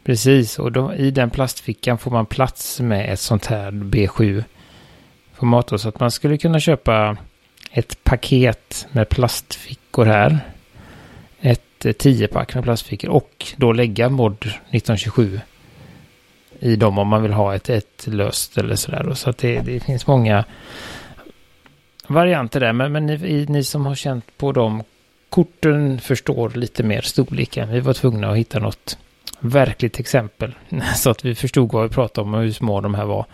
Precis, 0.04 0.58
och 0.58 0.72
de, 0.72 0.92
i 0.92 1.10
den 1.10 1.30
plastfickan 1.30 1.98
får 1.98 2.10
man 2.10 2.26
plats 2.26 2.80
med 2.80 3.12
ett 3.12 3.20
sånt 3.20 3.46
här 3.46 3.70
B7-format. 3.70 5.80
Så 5.80 5.88
att 5.88 6.00
man 6.00 6.10
skulle 6.10 6.36
kunna 6.38 6.60
köpa 6.60 7.16
ett 7.70 8.04
paket 8.04 8.88
med 8.92 9.08
plastfickor 9.08 10.04
här. 10.06 10.38
Ett 11.40 11.62
10-pack 11.84 12.50
eh, 12.50 12.54
med 12.54 12.64
plastfickor 12.64 13.10
och 13.10 13.46
då 13.56 13.72
lägga 13.72 14.08
mod 14.08 14.32
1927 14.34 15.40
i 16.60 16.76
dem 16.76 16.98
om 16.98 17.08
man 17.08 17.22
vill 17.22 17.32
ha 17.32 17.54
ett, 17.54 17.68
ett 17.68 18.06
löst 18.06 18.58
eller 18.58 18.74
sådär. 18.76 19.14
Så 19.14 19.30
att 19.30 19.38
det, 19.38 19.60
det 19.60 19.80
finns 19.80 20.06
många 20.06 20.44
varianter 22.06 22.60
där, 22.60 22.72
men, 22.72 22.92
men 22.92 23.06
ni, 23.06 23.46
ni, 23.48 23.64
som 23.64 23.86
har 23.86 23.94
känt 23.94 24.38
på 24.38 24.52
de 24.52 24.82
korten 25.28 25.98
förstår 26.00 26.50
lite 26.50 26.82
mer 26.82 27.00
storleken. 27.00 27.68
Vi 27.72 27.80
var 27.80 27.94
tvungna 27.94 28.30
att 28.30 28.36
hitta 28.36 28.58
något 28.58 28.98
verkligt 29.40 29.98
exempel 30.00 30.52
så 30.96 31.10
att 31.10 31.24
vi 31.24 31.34
förstod 31.34 31.72
vad 31.72 31.82
vi 31.82 31.88
pratade 31.88 32.26
om 32.26 32.34
och 32.34 32.40
hur 32.40 32.50
små 32.52 32.80
de 32.80 32.94
här 32.94 33.04
var. 33.04 33.26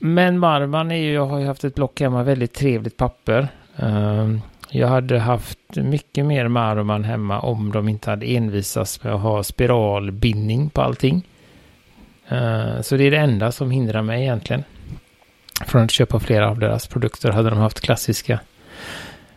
Men 0.00 0.38
Marman 0.38 0.90
är 0.90 0.96
ju, 0.96 1.12
jag 1.12 1.26
har 1.26 1.38
ju 1.38 1.46
haft 1.46 1.64
ett 1.64 1.74
block 1.74 2.00
hemma, 2.00 2.22
väldigt 2.22 2.54
trevligt 2.54 2.96
papper. 2.96 3.48
Ehm, 3.76 4.40
jag 4.70 4.88
hade 4.88 5.18
haft 5.18 5.58
mycket 5.76 6.24
mer 6.26 6.48
Marman 6.48 7.04
hemma 7.04 7.40
om 7.40 7.72
de 7.72 7.88
inte 7.88 8.10
hade 8.10 8.26
envisats 8.26 9.02
med 9.04 9.14
att 9.14 9.20
ha 9.20 9.42
spiralbindning 9.42 10.70
på 10.70 10.82
allting. 10.82 11.26
Ehm, 12.28 12.82
så 12.82 12.96
det 12.96 13.04
är 13.04 13.10
det 13.10 13.16
enda 13.18 13.52
som 13.52 13.70
hindrar 13.70 14.02
mig 14.02 14.22
egentligen 14.22 14.64
från 15.64 15.82
att 15.82 15.90
köpa 15.90 16.20
flera 16.20 16.50
av 16.50 16.58
deras 16.58 16.86
produkter. 16.86 17.30
Hade 17.32 17.50
de 17.50 17.58
haft 17.58 17.80
klassiska 17.80 18.40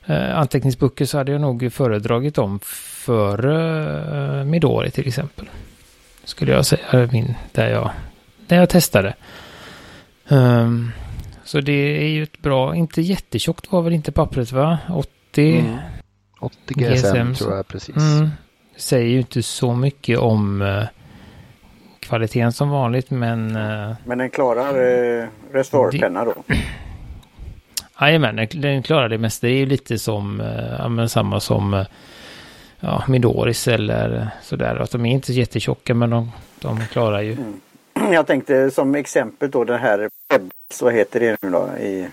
eh, 0.06 0.38
anteckningsböcker 0.40 1.06
så 1.06 1.18
hade 1.18 1.32
jag 1.32 1.42
nog 1.42 1.74
föredragit 1.74 2.36
dem 2.36 2.60
före 2.64 4.40
eh, 4.40 4.46
Midori 4.46 4.92
till 4.92 5.08
exempel. 5.08 5.50
Skulle 6.24 6.52
jag 6.52 6.66
säga, 6.66 7.10
min, 7.12 7.34
där 7.52 7.68
jag, 7.70 7.92
där 8.48 8.56
jag 8.58 8.70
testade. 8.70 9.14
Um, 10.28 10.92
så 11.46 11.62
det 11.62 12.04
är 12.06 12.08
ju 12.08 12.24
ett 12.24 12.38
bra, 12.42 12.76
inte 12.76 13.02
jättetjockt 13.02 13.72
var 13.72 13.82
väl 13.82 13.94
inte 13.94 14.12
pappret 14.12 14.52
va? 14.52 14.78
80? 14.90 15.60
Mm. 15.60 15.78
80 16.40 16.58
GSM, 16.68 16.94
GSM 17.06 17.34
tror 17.36 17.56
jag 17.56 17.68
precis. 17.68 17.96
Mm. 17.98 18.30
Säger 18.78 19.08
ju 19.12 19.18
inte 19.18 19.44
så 19.44 19.76
mycket 19.76 20.20
om 20.20 20.62
eh, 20.62 20.84
kvaliteten 22.10 22.52
som 22.54 22.70
vanligt 22.70 23.10
men... 23.12 23.56
Eh, 23.56 23.96
men 24.06 24.18
den 24.18 24.30
klarar 24.30 24.82
eh, 25.22 25.28
Restore-penna 25.52 26.26
då? 26.26 26.34
Jajamän, 28.02 28.36
den 28.54 28.84
klarar 28.84 29.10
det 29.10 29.18
mesta. 29.18 29.48
Det 29.48 29.54
är 29.54 29.58
ju 29.58 29.66
lite 29.66 30.00
som, 30.00 30.42
eh, 30.42 30.48
ja 30.80 30.90
men 30.90 31.10
samma 31.10 31.40
som 31.40 31.74
eh, 31.74 31.86
ja, 32.80 33.04
Midoris 33.08 33.68
eller 33.68 34.28
sådär. 34.42 34.76
Att 34.76 34.92
de 34.92 35.06
är 35.06 35.12
inte 35.12 35.34
jättetjocka 35.34 35.94
men 35.94 36.10
de, 36.10 36.32
de 36.62 36.84
klarar 36.92 37.22
ju. 37.22 37.32
Mm. 37.32 38.14
Jag 38.14 38.28
tänkte 38.28 38.72
som 38.72 38.96
exempel 38.96 39.52
då 39.52 39.64
den 39.64 39.80
här 39.80 40.10
Pebbles, 40.28 40.82
vad 40.82 40.94
heter 40.94 41.20
det 41.20 41.42
nu 41.44 41.50
då? 41.50 41.70
I... 41.82 42.08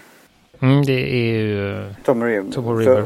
Mm, 0.60 0.84
det 0.84 1.10
är 1.14 1.26
ju 1.32 1.84
Tom 2.04 2.24
River. 2.24 2.52
Tom 2.52 2.78
River. 2.78 3.04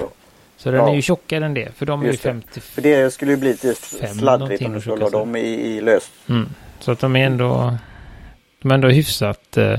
Så, 0.56 0.70
den 0.70 0.80
ja. 0.80 0.88
är 0.90 0.94
ju 0.94 1.02
tjockare 1.02 1.44
än 1.46 1.54
det, 1.54 1.72
för 1.76 1.86
de 1.86 2.02
är 2.02 2.06
ju 2.10 2.16
50. 2.16 2.60
För 2.60 2.82
det 2.82 3.14
skulle 3.14 3.30
ju 3.30 3.36
bli 3.36 3.48
lite 3.50 3.74
sladdrigt 3.74 4.64
om 4.64 4.72
du 4.72 4.80
skulle 4.80 5.04
ha 5.04 5.10
dem 5.10 5.36
i, 5.36 5.40
i 5.76 5.80
löst. 5.80 6.12
Mm. 6.28 6.46
Så 6.80 6.92
att 6.92 7.00
de 7.00 7.16
är 7.16 7.26
ändå, 7.26 7.76
de 8.62 8.70
är 8.70 8.74
ändå 8.74 8.88
hyfsat, 8.88 9.56
eh, 9.56 9.78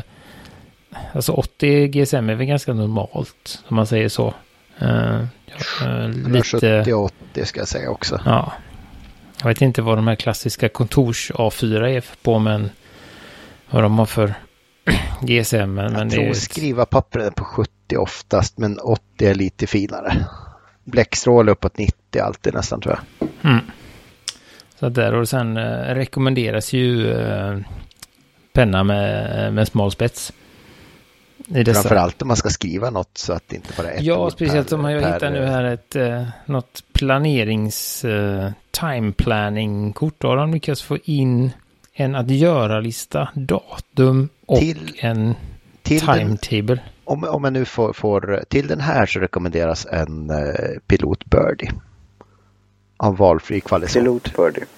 alltså 1.14 1.32
80 1.32 1.88
GSM 1.88 2.30
är 2.30 2.36
väl 2.36 2.48
ganska 2.48 2.74
normalt 2.74 3.64
om 3.68 3.76
man 3.76 3.88
säger 3.88 4.10
så. 4.10 4.34
Eh, 4.80 5.16
eh, 5.20 6.08
lite... 6.10 6.84
70-80 6.84 7.12
ska 7.44 7.60
jag 7.60 7.68
säga 7.68 7.90
också. 7.90 8.22
Ja. 8.26 8.54
Jag 9.42 9.48
vet 9.48 9.62
inte 9.62 9.82
vad 9.82 9.98
de 9.98 10.08
här 10.08 10.16
klassiska 10.16 10.70
kontors 10.70 11.32
A4 11.32 11.88
är 11.88 12.04
på 12.24 12.40
men 12.40 12.70
vad 13.70 13.84
de 13.84 14.00
har 14.00 14.06
för 14.06 14.34
GSM. 15.22 15.74
Men 15.74 15.94
jag 15.94 16.12
tror 16.12 16.24
ett... 16.30 16.38
skriva 16.38 16.86
pappret 16.86 17.36
på 17.36 17.44
70 17.46 17.98
oftast 17.98 18.58
men 18.58 18.78
80 18.78 19.04
är 19.26 19.36
lite 19.36 19.68
finare. 19.68 20.26
Bläckstråle 20.84 21.52
uppåt 21.52 21.78
90 21.78 22.22
alltid 22.22 22.54
nästan 22.54 22.82
tror 22.82 23.00
jag. 23.20 23.30
Mm. 23.52 23.62
Så 24.82 24.90
där 24.90 25.14
och 25.14 25.30
sen 25.30 25.58
eh, 25.58 25.96
rekommenderas 25.96 26.74
ju 26.74 27.12
eh, 27.12 27.58
penna 28.54 28.84
med, 28.84 29.54
med 29.54 29.68
smal 29.68 29.92
spets. 29.92 30.34
Framförallt 31.66 32.22
om 32.22 32.28
man 32.28 32.38
ska 32.38 32.50
skriva 32.50 32.90
något 32.90 33.18
så 33.18 33.34
att 33.34 33.44
det 33.48 33.56
inte 33.56 33.74
bara 33.78 33.92
är 33.92 33.98
ett 33.98 34.04
Ja, 34.04 34.30
speciellt 34.30 34.70
som 34.70 34.86
jag 34.86 35.14
hittar 35.14 35.30
nu 35.32 35.46
här 35.46 35.64
eh, 35.64 35.72
ett 35.72 36.28
något 36.48 36.84
planerings 36.94 38.06
time 38.72 39.12
planning 39.12 39.94
kort. 39.94 40.16
Då 40.18 40.28
har 40.28 40.38
de 40.38 40.54
lyckats 40.54 40.84
få 40.84 40.98
in 41.04 41.52
en 41.94 42.16
att 42.16 42.30
göra-lista, 42.30 43.30
datum 43.34 44.30
och 44.46 44.60
till, 44.60 44.96
en 45.00 45.36
till 45.82 46.02
timetable. 46.02 46.76
Den, 46.76 46.82
om, 47.04 47.24
om 47.24 47.42
man 47.42 47.54
nu 47.54 47.66
får, 47.66 47.94
får, 47.94 48.44
till 48.50 48.68
den 48.68 48.82
här 48.82 49.06
så 49.06 49.20
rekommenderas 49.20 49.86
en 49.90 50.30
pilot 50.88 51.24
birdie 51.26 51.72
av 53.04 53.18
valfri 53.18 53.60
kvalitet. 53.62 54.00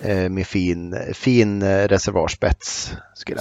Eh, 0.01 0.29
med 0.29 0.47
fin, 0.47 0.99
fin 1.13 1.61
eh, 1.61 1.67
reservoarspets. 1.87 2.93
Skulle 3.15 3.39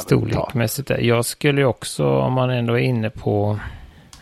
jag 0.55 1.03
Jag 1.03 1.25
skulle 1.25 1.65
också, 1.65 2.07
om 2.07 2.33
man 2.33 2.51
ändå 2.51 2.75
är 2.75 2.79
inne 2.83 3.11
på 3.11 3.59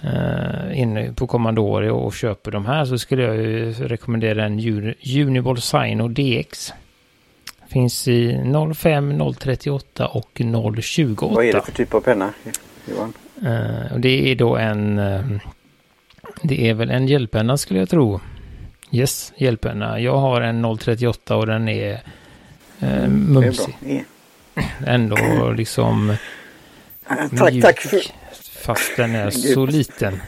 eh, 0.03 0.81
inne 0.81 1.13
på 1.13 1.27
Commodore 1.27 1.91
och 1.91 2.15
köper 2.15 2.51
de 2.51 2.67
här 2.67 2.85
så 2.85 2.99
skulle 2.99 3.23
jag 3.23 3.37
ju 3.37 3.73
rekommendera 3.73 4.45
en 4.45 4.61
Uniball 5.27 5.61
Sino 5.61 6.09
DX. 6.09 6.73
Finns 7.69 8.09
i 8.09 8.37
05, 8.77 9.19
038 9.41 10.07
och 10.07 10.41
028. 10.81 11.35
Vad 11.35 11.45
är 11.45 11.53
det 11.53 11.61
för 11.63 11.73
typ 11.73 11.95
av 11.95 12.01
penna, 12.01 12.33
Johan? 12.87 13.13
Eh, 13.45 13.93
och 13.93 14.01
det 14.01 14.31
är 14.31 14.35
då 14.35 14.57
en... 14.57 14.99
Eh, 14.99 15.21
det 16.43 16.69
är 16.71 16.75
väl 16.75 16.91
en 16.91 17.07
gelpenna 17.07 17.57
skulle 17.57 17.81
jag 17.81 17.89
tro. 17.89 18.21
Yes, 18.93 19.33
hjälp 19.37 19.65
henne. 19.65 20.01
Jag 20.01 20.17
har 20.17 20.41
en 20.41 20.65
038 20.79 21.37
och 21.37 21.47
den 21.47 21.69
är 21.69 22.01
eh, 22.81 23.09
mumsig. 23.09 23.77
Är 23.85 24.05
Ändå 24.87 25.51
liksom... 25.57 26.17
tack, 27.09 27.53
mjuk, 27.53 27.65
tack. 27.65 27.81
För... 27.81 28.01
Fast 28.61 28.97
den 28.97 29.15
är 29.15 29.31
så 29.31 29.67
liten. 29.67 30.21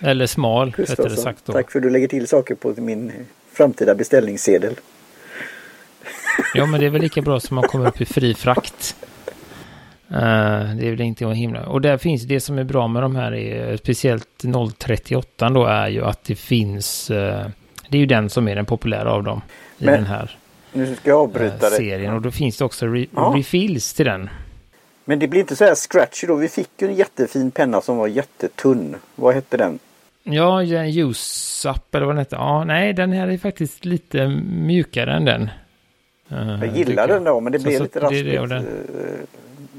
Eller 0.00 0.26
smal, 0.26 0.74
rättare 0.78 1.16
sagt. 1.16 1.38
Då. 1.44 1.52
Tack 1.52 1.70
för 1.70 1.78
att 1.78 1.82
du 1.82 1.90
lägger 1.90 2.08
till 2.08 2.28
saker 2.28 2.54
på 2.54 2.74
min 2.76 3.12
framtida 3.54 3.94
beställningssedel. 3.94 4.74
Ja, 6.54 6.66
men 6.66 6.80
det 6.80 6.86
är 6.86 6.90
väl 6.90 7.00
lika 7.02 7.22
bra 7.22 7.40
som 7.40 7.54
man 7.54 7.68
kommer 7.68 7.86
upp 7.88 8.00
i 8.00 8.04
fri 8.04 8.34
frakt. 8.34 8.96
Uh, 10.10 10.14
det 10.76 10.86
är 10.86 10.90
väl 10.90 11.00
inte 11.00 11.28
att 11.28 11.36
himla. 11.36 11.66
Och 11.66 11.80
där 11.80 11.98
finns 11.98 12.22
det 12.22 12.40
som 12.40 12.58
är 12.58 12.64
bra 12.64 12.88
med 12.88 13.02
de 13.02 13.16
här 13.16 13.34
är 13.34 13.76
speciellt 13.76 14.44
038 14.78 15.48
då 15.50 15.64
är 15.64 15.88
ju 15.88 16.04
att 16.04 16.24
det 16.24 16.34
finns 16.34 17.10
uh, 17.10 17.46
det 17.88 17.96
är 17.96 18.00
ju 18.00 18.06
den 18.06 18.30
som 18.30 18.48
är 18.48 18.54
den 18.54 18.66
populära 18.66 19.12
av 19.12 19.24
dem 19.24 19.42
Men, 19.78 19.94
i 19.94 19.96
den 19.96 20.06
här 20.06 20.36
nu 20.72 20.96
ska 20.96 21.10
jag 21.10 21.20
avbryta 21.20 21.66
eh, 21.66 21.72
serien. 21.72 22.14
Och 22.14 22.22
då 22.22 22.30
finns 22.30 22.56
det 22.58 22.64
också 22.64 22.86
re 22.86 23.06
ja. 23.16 23.32
refills 23.36 23.92
till 23.94 24.06
den. 24.06 24.28
Men 25.04 25.18
det 25.18 25.28
blir 25.28 25.40
inte 25.40 25.56
så 25.56 25.64
här 25.64 25.74
scratchy 25.74 26.26
då. 26.26 26.34
Vi 26.34 26.48
fick 26.48 26.68
ju 26.82 26.88
en 26.88 26.94
jättefin 26.94 27.50
penna 27.50 27.80
som 27.80 27.96
var 27.96 28.06
jättetunn. 28.06 28.96
Vad 29.14 29.34
hette 29.34 29.56
den? 29.56 29.78
Ja, 30.22 30.62
en 30.62 30.90
Jusap 30.90 31.94
eller 31.94 32.06
vad 32.06 32.14
den 32.14 32.18
hette. 32.18 32.36
Ja, 32.36 32.64
nej, 32.64 32.92
den 32.92 33.12
här 33.12 33.28
är 33.28 33.38
faktiskt 33.38 33.84
lite 33.84 34.28
mjukare 34.48 35.12
än 35.12 35.24
den. 35.24 35.42
Eh, 36.30 36.64
jag 36.68 36.76
gillar 36.76 37.08
den 37.08 37.24
då, 37.24 37.40
men 37.40 37.52
det 37.52 37.60
så, 37.60 37.70
så 37.70 37.82
lite 37.82 38.00
raspigt. 38.00 38.24
Det, 38.24 38.32
det 38.38 38.46
den... 38.46 38.58
Eh, 38.58 38.64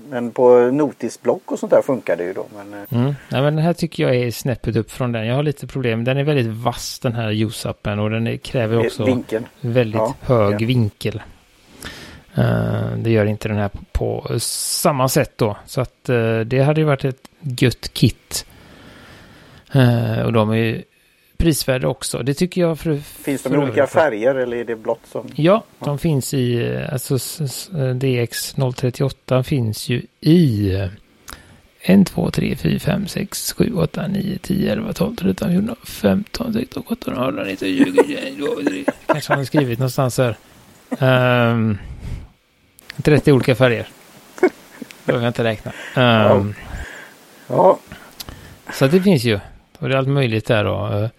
men 0.10 0.32
på 0.32 0.70
notisblock 0.72 1.52
och 1.52 1.60
sånt 1.60 1.72
där 1.72 1.82
funkar 1.82 2.16
det 2.18 2.24
ju 2.24 2.34
då. 2.34 2.46
Men... 2.56 2.74
Eh. 2.74 3.00
Mm. 3.02 3.16
Nej, 3.30 3.42
men 3.42 3.56
den 3.56 3.66
här 3.66 3.74
tycker 3.74 4.04
jag 4.04 4.16
är 4.16 4.32
snäppet 4.32 4.76
upp 4.76 4.92
från 4.92 5.12
den. 5.12 5.28
Jag 5.28 5.36
har 5.36 5.44
lite 5.44 5.68
problem. 5.68 6.04
Den 6.04 6.18
är 6.18 6.24
väldigt 6.24 6.48
vass 6.48 7.00
den 7.00 7.14
här 7.16 7.32
ljusappen 7.32 8.00
och 8.00 8.10
den 8.10 8.38
kräver 8.40 8.78
eh, 8.80 8.86
också 8.86 9.06
Vinkeln. 9.06 9.46
väldigt 9.62 10.00
ja, 10.00 10.16
hög 10.22 10.62
ja. 10.62 10.68
vinkel. 10.68 11.22
Uh, 12.38 12.96
det 12.98 13.10
gör 13.10 13.26
inte 13.26 13.48
den 13.48 13.58
här 13.58 13.70
på 13.92 14.40
samma 14.40 15.10
sätt 15.10 15.34
då. 15.36 15.58
Så 15.66 15.82
att 15.82 16.10
uh, 16.10 16.40
det 16.40 16.60
hade 16.64 16.82
ju 16.82 16.86
varit 16.86 17.06
ett 17.06 17.28
gött 17.42 17.94
kit. 17.94 18.46
Uh, 19.76 20.22
och 20.22 20.34
de 20.34 20.50
är 20.50 20.56
ju 20.56 20.84
prisvärda 21.38 21.88
också. 21.88 22.18
Det 22.24 22.34
tycker 22.34 22.62
jag 22.62 22.80
för, 22.80 22.96
Finns 22.98 23.44
de 23.44 23.54
i 23.54 23.58
olika 23.58 23.88
färger 23.88 24.36
eller 24.36 24.58
är 24.58 24.66
det 24.66 24.76
blått 24.76 25.00
som? 25.12 25.28
Ja, 25.36 25.64
de 25.80 25.98
finns 26.00 26.34
i, 26.34 26.66
eh, 26.66 26.94
alltså 26.94 27.14
eh, 27.14 27.94
DX038 27.94 29.44
finns 29.44 29.90
ju 29.90 30.02
i 30.22 30.72
1, 31.80 32.08
2, 32.08 32.32
3, 32.32 32.56
4, 32.56 32.80
5, 32.80 33.08
6, 33.08 33.54
7, 33.54 33.74
8, 33.76 34.08
9, 34.08 34.38
10, 34.38 34.72
11, 34.74 34.94
12, 34.94 35.16
13, 35.16 35.50
14, 35.52 35.76
15, 35.86 36.54
16, 36.54 36.84
17, 36.88 37.14
18, 37.18 37.36
19, 37.36 37.68
20, 37.68 37.86
21, 38.06 38.20
22, 38.38 38.56
23. 38.62 38.84
Kanske 39.08 39.34
har 39.34 39.44
skrivit 39.44 39.80
någonstans 39.80 40.18
här. 40.18 40.36
Um, 40.90 40.98
ehm, 41.00 41.78
30 43.02 43.32
olika 43.32 43.56
färger. 43.56 43.88
Behöver 45.06 45.26
jag 45.26 45.30
inte 45.30 45.44
räkna. 45.44 45.72
Um, 45.72 45.76
ja. 46.04 46.30
ja. 47.48 47.80
Så 48.74 48.88
det 48.88 49.02
finns 49.02 49.24
ju. 49.24 49.40
Och 49.80 49.90
det 49.90 49.96
är 49.96 49.98
allt 49.98 50.08
möjligt 50.08 50.46
där 50.46 50.64
då. 50.64 50.88
Eh, 50.88 51.10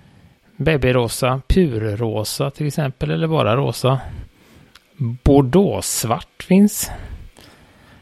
babyrosa, 0.58 1.40
purrosa 1.46 2.50
till 2.50 2.66
exempel, 2.66 3.10
eller 3.10 3.26
bara 3.26 3.56
rosa. 3.56 4.00
Bordeauxsvart 5.22 6.42
finns. 6.42 6.90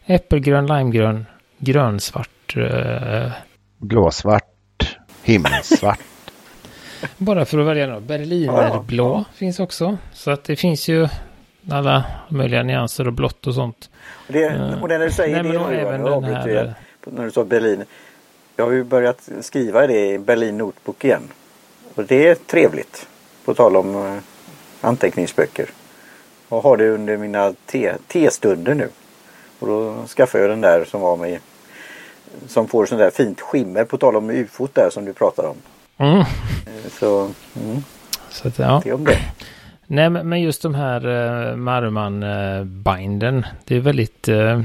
Äppelgrön, 0.07 0.67
limegrön, 0.67 1.27
grönsvart. 1.59 2.57
Eh... 2.57 3.31
Blåsvart, 3.79 4.97
himmelsvart. 5.23 5.99
bara 7.19 7.45
för 7.45 7.59
att 7.59 7.67
välja 7.67 7.87
något. 7.87 8.03
Berlinerblå 8.03 9.11
ja. 9.11 9.25
finns 9.35 9.61
också. 9.61 9.97
Så 10.13 10.31
att 10.31 10.45
det 10.45 10.57
finns 10.57 10.89
ju 10.89 11.09
alla 11.71 12.05
möjliga 12.29 12.63
nyanser 12.63 13.07
och 13.07 13.13
blått 13.13 13.47
och 13.47 13.55
sånt. 13.55 13.91
Det, 14.29 14.45
eh, 14.45 14.83
och 14.83 14.89
när 14.89 14.99
du 14.99 15.11
säger 15.11 15.43
Nej, 15.43 15.53
det, 15.53 15.59
men 15.59 15.69
det, 15.73 15.77
även 15.81 16.05
den 16.05 16.25
här... 16.25 16.75
när 17.07 17.25
du 17.25 17.31
sa 17.31 17.45
Berlin. 17.45 17.85
Jag 18.57 18.65
har 18.65 18.73
ju 18.73 18.85
börjat 18.85 19.29
skriva 19.41 19.87
det 19.87 20.13
i 20.13 20.19
Berlin 20.19 20.59
Notebook 20.59 21.05
igen. 21.05 21.23
Och 21.97 22.05
det 22.05 22.29
är 22.29 22.35
trevligt. 22.35 23.09
På 23.45 23.55
tal 23.55 23.77
om 23.77 23.97
eh, 24.07 24.19
anteckningsböcker. 24.81 25.69
Jag 26.49 26.61
har 26.61 26.77
det 26.77 26.91
under 26.91 27.17
mina 27.17 27.55
T-stunder 28.09 28.75
nu. 28.75 28.89
Och 29.59 29.67
då 29.69 30.07
skaffade 30.17 30.45
jag 30.45 30.51
den 30.51 30.61
där 30.61 30.85
som 30.85 31.01
var 31.01 31.17
med 31.17 31.39
som 32.47 32.69
får 32.69 32.87
sånt 32.87 32.99
där 32.99 33.11
fint 33.11 33.41
skimmer 33.41 33.85
på 33.85 33.99
tal 33.99 34.17
om 34.17 34.31
ufot 34.31 34.75
där 34.75 34.89
som 34.93 35.05
du 35.05 35.13
pratar 35.13 35.45
om. 35.47 35.57
Mm. 35.97 36.19
Eh, 36.19 36.27
så, 36.91 37.21
mm. 37.65 37.77
Så 38.31 38.49
att, 38.49 38.59
ja. 38.59 38.81
det 38.85 38.93
om 38.93 39.05
det. 39.05 39.17
Nej, 39.87 40.11
men 40.11 40.41
just 40.41 40.63
de 40.63 40.75
här 40.75 41.07
uh, 41.07 41.57
Marman-binden. 41.57 43.39
Uh, 43.39 43.47
det 43.65 43.77
är 43.77 43.81
väldigt 43.81 44.29
uh, 44.29 44.63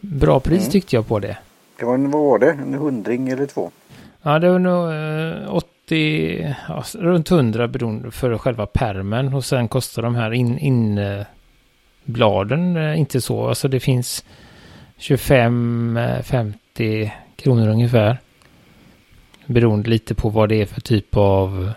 bra 0.00 0.40
pris 0.40 0.58
mm. 0.58 0.70
tyckte 0.70 0.96
jag 0.96 1.06
på 1.08 1.18
det. 1.18 1.38
Det 1.78 1.84
var 1.84 1.96
vad 1.98 2.22
var 2.22 2.38
det? 2.38 2.50
En 2.50 2.74
hundring 2.74 3.28
eller 3.28 3.46
två? 3.46 3.70
Ja, 4.22 4.38
det 4.38 4.50
var 4.50 4.58
nog 4.58 4.88
uh, 4.88 5.48
80, 5.86 6.54
ja, 6.68 6.84
runt 6.94 7.30
100 7.30 7.68
beroende 7.68 8.10
för 8.10 8.38
själva 8.38 8.66
permen 8.66 9.34
och 9.34 9.44
sen 9.44 9.68
kostar 9.68 10.02
de 10.02 10.14
här 10.14 10.30
in, 10.32 10.58
in 10.58 11.00
bladen 12.04 12.76
eh, 12.76 12.98
inte 13.00 13.20
så. 13.20 13.48
Alltså 13.48 13.68
det 13.68 13.80
finns 13.80 14.24
25-50 14.98 16.52
eh, 17.04 17.10
kronor 17.36 17.68
ungefär. 17.68 18.18
Beroende 19.46 19.90
lite 19.90 20.14
på 20.14 20.28
vad 20.28 20.48
det 20.48 20.62
är 20.62 20.66
för 20.66 20.80
typ 20.80 21.16
av... 21.16 21.72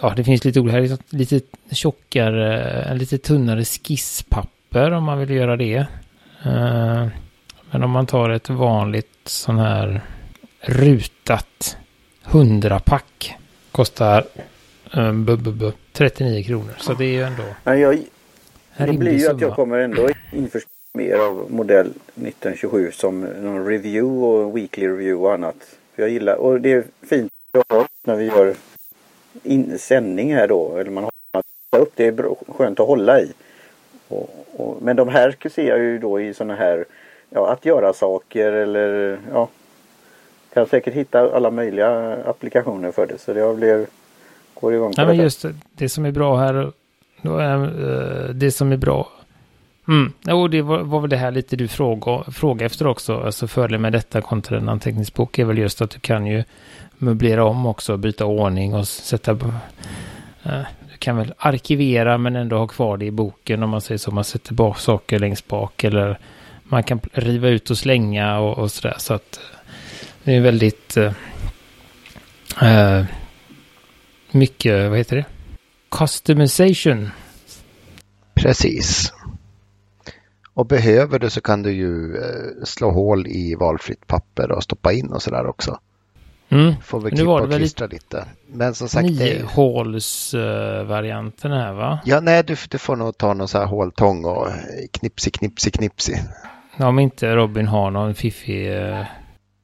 Ja, 0.00 0.12
det 0.16 0.24
finns 0.24 0.44
lite 0.44 0.60
olika. 0.60 0.98
lite 1.10 1.40
tjockare, 1.70 2.70
en 2.82 2.98
lite 2.98 3.18
tunnare 3.18 3.64
skisspapper 3.64 4.90
om 4.90 5.04
man 5.04 5.18
vill 5.18 5.30
göra 5.30 5.56
det. 5.56 5.76
Eh, 6.44 7.06
men 7.70 7.82
om 7.82 7.90
man 7.90 8.06
tar 8.06 8.30
ett 8.30 8.50
vanligt 8.50 9.12
sån 9.24 9.58
här 9.58 10.00
rutat 10.60 11.76
100-pack 12.32 13.32
kostar 13.72 14.24
um, 14.94 15.24
bu, 15.24 15.36
bu, 15.36 15.52
bu, 15.52 15.72
39 15.92 16.44
kronor. 16.46 16.74
Så 16.78 16.94
det 16.94 17.04
är 17.04 17.08
ju 17.12 17.22
ändå... 17.22 17.42
Men 17.64 17.80
jag, 17.80 17.98
det 18.78 18.92
blir 18.92 19.12
ju 19.12 19.28
att 19.28 19.40
jag 19.40 19.54
kommer 19.56 19.78
ändå 19.78 20.08
införskaffa 20.32 20.70
mer 20.94 21.16
av 21.18 21.46
modell 21.50 21.86
1927 21.86 22.90
som 22.92 23.20
någon 23.20 23.66
review 23.66 24.26
och 24.26 24.56
weekly 24.56 24.86
review 24.86 25.14
och 25.26 25.34
annat. 25.34 25.56
För 25.94 26.02
jag 26.02 26.10
gillar, 26.10 26.34
och 26.34 26.60
det 26.60 26.72
är 26.72 26.84
fint 27.02 27.32
när 28.04 28.16
vi 28.16 28.24
gör 28.24 28.54
in, 29.42 29.78
sändning 29.78 30.34
här 30.34 30.48
då. 30.48 30.76
Eller 30.76 30.90
man 30.90 31.04
har 31.04 31.12
att 31.32 31.80
upp, 31.82 31.92
det 31.94 32.06
är 32.06 32.34
skönt 32.52 32.80
att 32.80 32.86
hålla 32.86 33.20
i. 33.20 33.32
Och, 34.08 34.30
och, 34.56 34.82
men 34.82 34.96
de 34.96 35.08
här 35.08 35.48
ser 35.50 35.68
jag 35.68 35.78
ju 35.78 35.98
då 35.98 36.20
i 36.20 36.34
sådana 36.34 36.54
här, 36.54 36.84
ja 37.30 37.50
att 37.52 37.64
göra 37.64 37.92
saker 37.92 38.52
eller 38.52 39.18
ja 39.32 39.48
kan 40.56 40.66
säkert 40.66 40.94
hitta 40.94 41.18
alla 41.36 41.50
möjliga 41.50 42.16
applikationer 42.26 42.92
för 42.92 43.06
det. 43.06 43.18
Så 43.18 43.32
det 43.34 43.54
blev, 43.56 43.86
går 44.54 44.74
igång 44.74 44.92
ja, 44.96 45.06
men 45.06 45.16
just 45.16 45.42
det, 45.42 45.54
det 45.74 45.88
som 45.88 46.04
är 46.06 46.12
bra 46.12 46.36
här, 46.36 46.72
eh, 47.24 48.28
det 48.34 48.50
som 48.50 48.72
är 48.72 48.76
bra. 48.76 49.08
Mm. 49.88 50.12
Och 50.42 50.50
det 50.50 50.62
var, 50.62 50.78
var 50.78 51.00
väl 51.00 51.10
det 51.10 51.16
här 51.16 51.30
lite 51.30 51.56
du 51.56 51.68
frågade 51.68 52.32
fråga 52.32 52.66
efter 52.66 52.86
också. 52.86 53.16
Alltså 53.20 53.46
fördelen 53.48 53.82
med 53.82 53.92
detta 53.92 54.20
kontra 54.20 54.58
en 54.58 54.68
anteckningsbok 54.68 55.38
är 55.38 55.44
väl 55.44 55.58
just 55.58 55.80
att 55.82 55.90
du 55.90 55.98
kan 55.98 56.26
ju 56.26 56.44
möblera 56.98 57.44
om 57.44 57.66
också, 57.66 57.96
byta 57.96 58.24
ordning 58.26 58.74
och 58.74 58.88
sätta... 58.88 59.30
Eh, 60.42 60.60
du 60.92 60.98
kan 60.98 61.16
väl 61.16 61.34
arkivera 61.38 62.18
men 62.18 62.36
ändå 62.36 62.58
ha 62.58 62.66
kvar 62.66 62.96
det 62.96 63.04
i 63.04 63.10
boken 63.10 63.62
om 63.62 63.70
man 63.70 63.80
säger 63.80 63.98
så. 63.98 64.10
Man 64.10 64.24
sätter 64.24 64.54
bak 64.54 64.78
saker 64.78 65.18
längst 65.18 65.48
bak 65.48 65.84
eller 65.84 66.18
man 66.62 66.82
kan 66.82 67.00
riva 67.12 67.48
ut 67.48 67.70
och 67.70 67.78
slänga 67.78 68.38
och, 68.38 68.58
och 68.58 68.70
sådär. 68.70 68.94
Så 68.98 69.14
att 69.14 69.40
det 70.26 70.32
är 70.34 70.40
väldigt 70.40 70.96
uh, 72.62 73.02
mycket, 74.32 74.88
vad 74.88 74.98
heter 74.98 75.16
det? 75.16 75.24
Customization. 75.90 77.10
Precis. 78.34 79.12
Och 80.54 80.66
behöver 80.66 81.18
du 81.18 81.30
så 81.30 81.40
kan 81.40 81.62
du 81.62 81.72
ju 81.72 82.16
eh, 82.16 82.22
slå 82.64 82.90
hål 82.90 83.26
i 83.26 83.54
valfritt 83.54 84.06
papper 84.06 84.50
och 84.52 84.62
stoppa 84.62 84.92
in 84.92 85.12
och 85.12 85.22
sådär 85.22 85.46
också. 85.46 85.78
Mm. 86.48 86.74
Får 86.84 87.00
vi 87.00 87.10
klippa 87.10 87.30
och 87.42 87.50
klistra 87.52 87.86
lite. 87.86 88.24
Men 88.46 88.74
som 88.74 88.88
sagt. 88.88 89.04
Niohålsvarianten 89.08 91.52
här 91.52 91.72
va? 91.72 92.00
Ja, 92.04 92.20
nej, 92.20 92.44
du, 92.44 92.56
du 92.68 92.78
får 92.78 92.96
nog 92.96 93.18
ta 93.18 93.34
någon 93.34 93.48
så 93.48 93.58
här 93.58 93.66
håltång 93.66 94.24
och 94.24 94.48
knipsi, 94.90 95.30
knipsi, 95.30 95.70
knipsi. 95.70 96.20
Ja, 96.76 96.88
om 96.88 96.98
inte 96.98 97.34
Robin 97.34 97.66
har 97.66 97.90
någon 97.90 98.14
fiffig... 98.14 98.74
Eh 98.76 99.02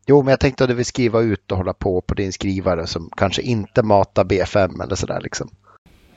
Jo, 0.06 0.22
men 0.22 0.30
jag 0.30 0.40
tänkte 0.40 0.64
att 0.64 0.70
du 0.70 0.74
vill 0.76 0.84
skriva 0.86 1.20
ut 1.20 1.52
och 1.52 1.58
hålla 1.58 1.72
på 1.72 2.00
på 2.00 2.14
din 2.14 2.32
skrivare 2.32 2.86
som 2.86 3.10
kanske 3.16 3.42
inte 3.42 3.82
matar 3.82 4.24
B5 4.24 4.82
eller 4.84 4.94
sådär 4.94 5.20
liksom. 5.22 5.50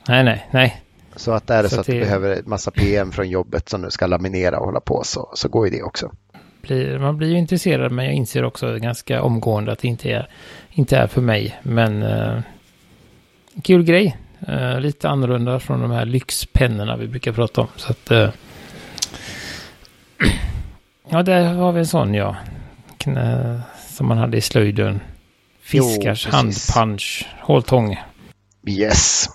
Nej, 0.08 0.24
nej, 0.24 0.48
nej. 0.50 0.82
Så 1.16 1.30
att 1.32 1.50
är 1.50 1.62
det 1.62 1.68
så, 1.68 1.74
så 1.74 1.80
att 1.80 1.86
det... 1.86 1.92
du 1.92 2.00
behöver 2.00 2.36
en 2.36 2.48
massa 2.48 2.70
PM 2.70 3.12
från 3.12 3.28
jobbet 3.30 3.68
som 3.68 3.82
du 3.82 3.90
ska 3.90 4.06
laminera 4.06 4.58
och 4.58 4.64
hålla 4.66 4.80
på 4.80 5.02
så, 5.04 5.30
så 5.34 5.48
går 5.48 5.66
ju 5.66 5.70
det 5.76 5.82
också. 5.82 6.10
Man 7.00 7.16
blir 7.16 7.28
ju 7.28 7.38
intresserad 7.38 7.92
men 7.92 8.04
jag 8.04 8.14
inser 8.14 8.44
också 8.44 8.76
ganska 8.78 9.22
omgående 9.22 9.72
att 9.72 9.78
det 9.78 9.88
inte 9.88 10.10
är, 10.10 10.28
inte 10.70 10.96
är 10.96 11.06
för 11.06 11.20
mig. 11.20 11.58
Men 11.62 12.02
eh, 12.02 12.40
kul 13.62 13.82
grej. 13.84 14.16
Eh, 14.48 14.80
lite 14.80 15.08
annorlunda 15.08 15.60
från 15.60 15.80
de 15.80 15.90
här 15.90 16.04
lyxpennorna 16.04 16.96
vi 16.96 17.06
brukar 17.08 17.32
prata 17.32 17.60
om. 17.60 17.66
Så 17.76 17.90
att, 17.92 18.10
eh, 18.10 18.30
ja, 21.08 21.22
där 21.22 21.44
har 21.54 21.72
vi 21.72 21.78
en 21.78 21.86
sån 21.86 22.14
ja 22.14 22.36
som 23.96 24.06
man 24.08 24.18
hade 24.18 24.36
i 24.36 24.40
slöjden. 24.40 25.00
Fiskars 25.62 26.26
jo, 26.26 26.32
handpunch, 26.36 27.26
håltång. 27.40 28.00
Yes. 28.66 29.26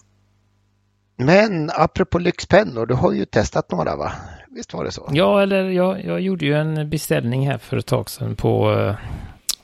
Men 1.18 1.70
apropå 1.78 2.20
lyxpennor, 2.20 2.86
du 2.86 2.94
har 2.94 3.12
ju 3.12 3.26
testat 3.26 3.72
några 3.72 3.96
va? 3.96 4.12
Visst 4.56 4.74
var 4.74 4.84
det 4.84 4.92
så? 4.92 5.10
Ja, 5.12 5.42
eller 5.42 5.70
jag, 5.70 6.06
jag 6.06 6.22
gjorde 6.22 6.46
ju 6.46 6.54
en 6.54 6.90
beställning 6.90 7.48
här 7.50 7.58
för 7.58 7.78
ett 7.78 7.86
tag 7.86 8.10
sedan 8.10 8.36
på 8.36 8.72
uh, 8.72 8.88
eh, 8.90 8.96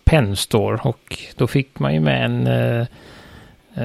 Penstore 0.03 0.77
och 0.83 1.19
då 1.36 1.47
fick 1.47 1.79
man 1.79 1.93
ju 1.93 1.99
med 1.99 2.25
en 2.25 2.47
uh, 2.47 2.86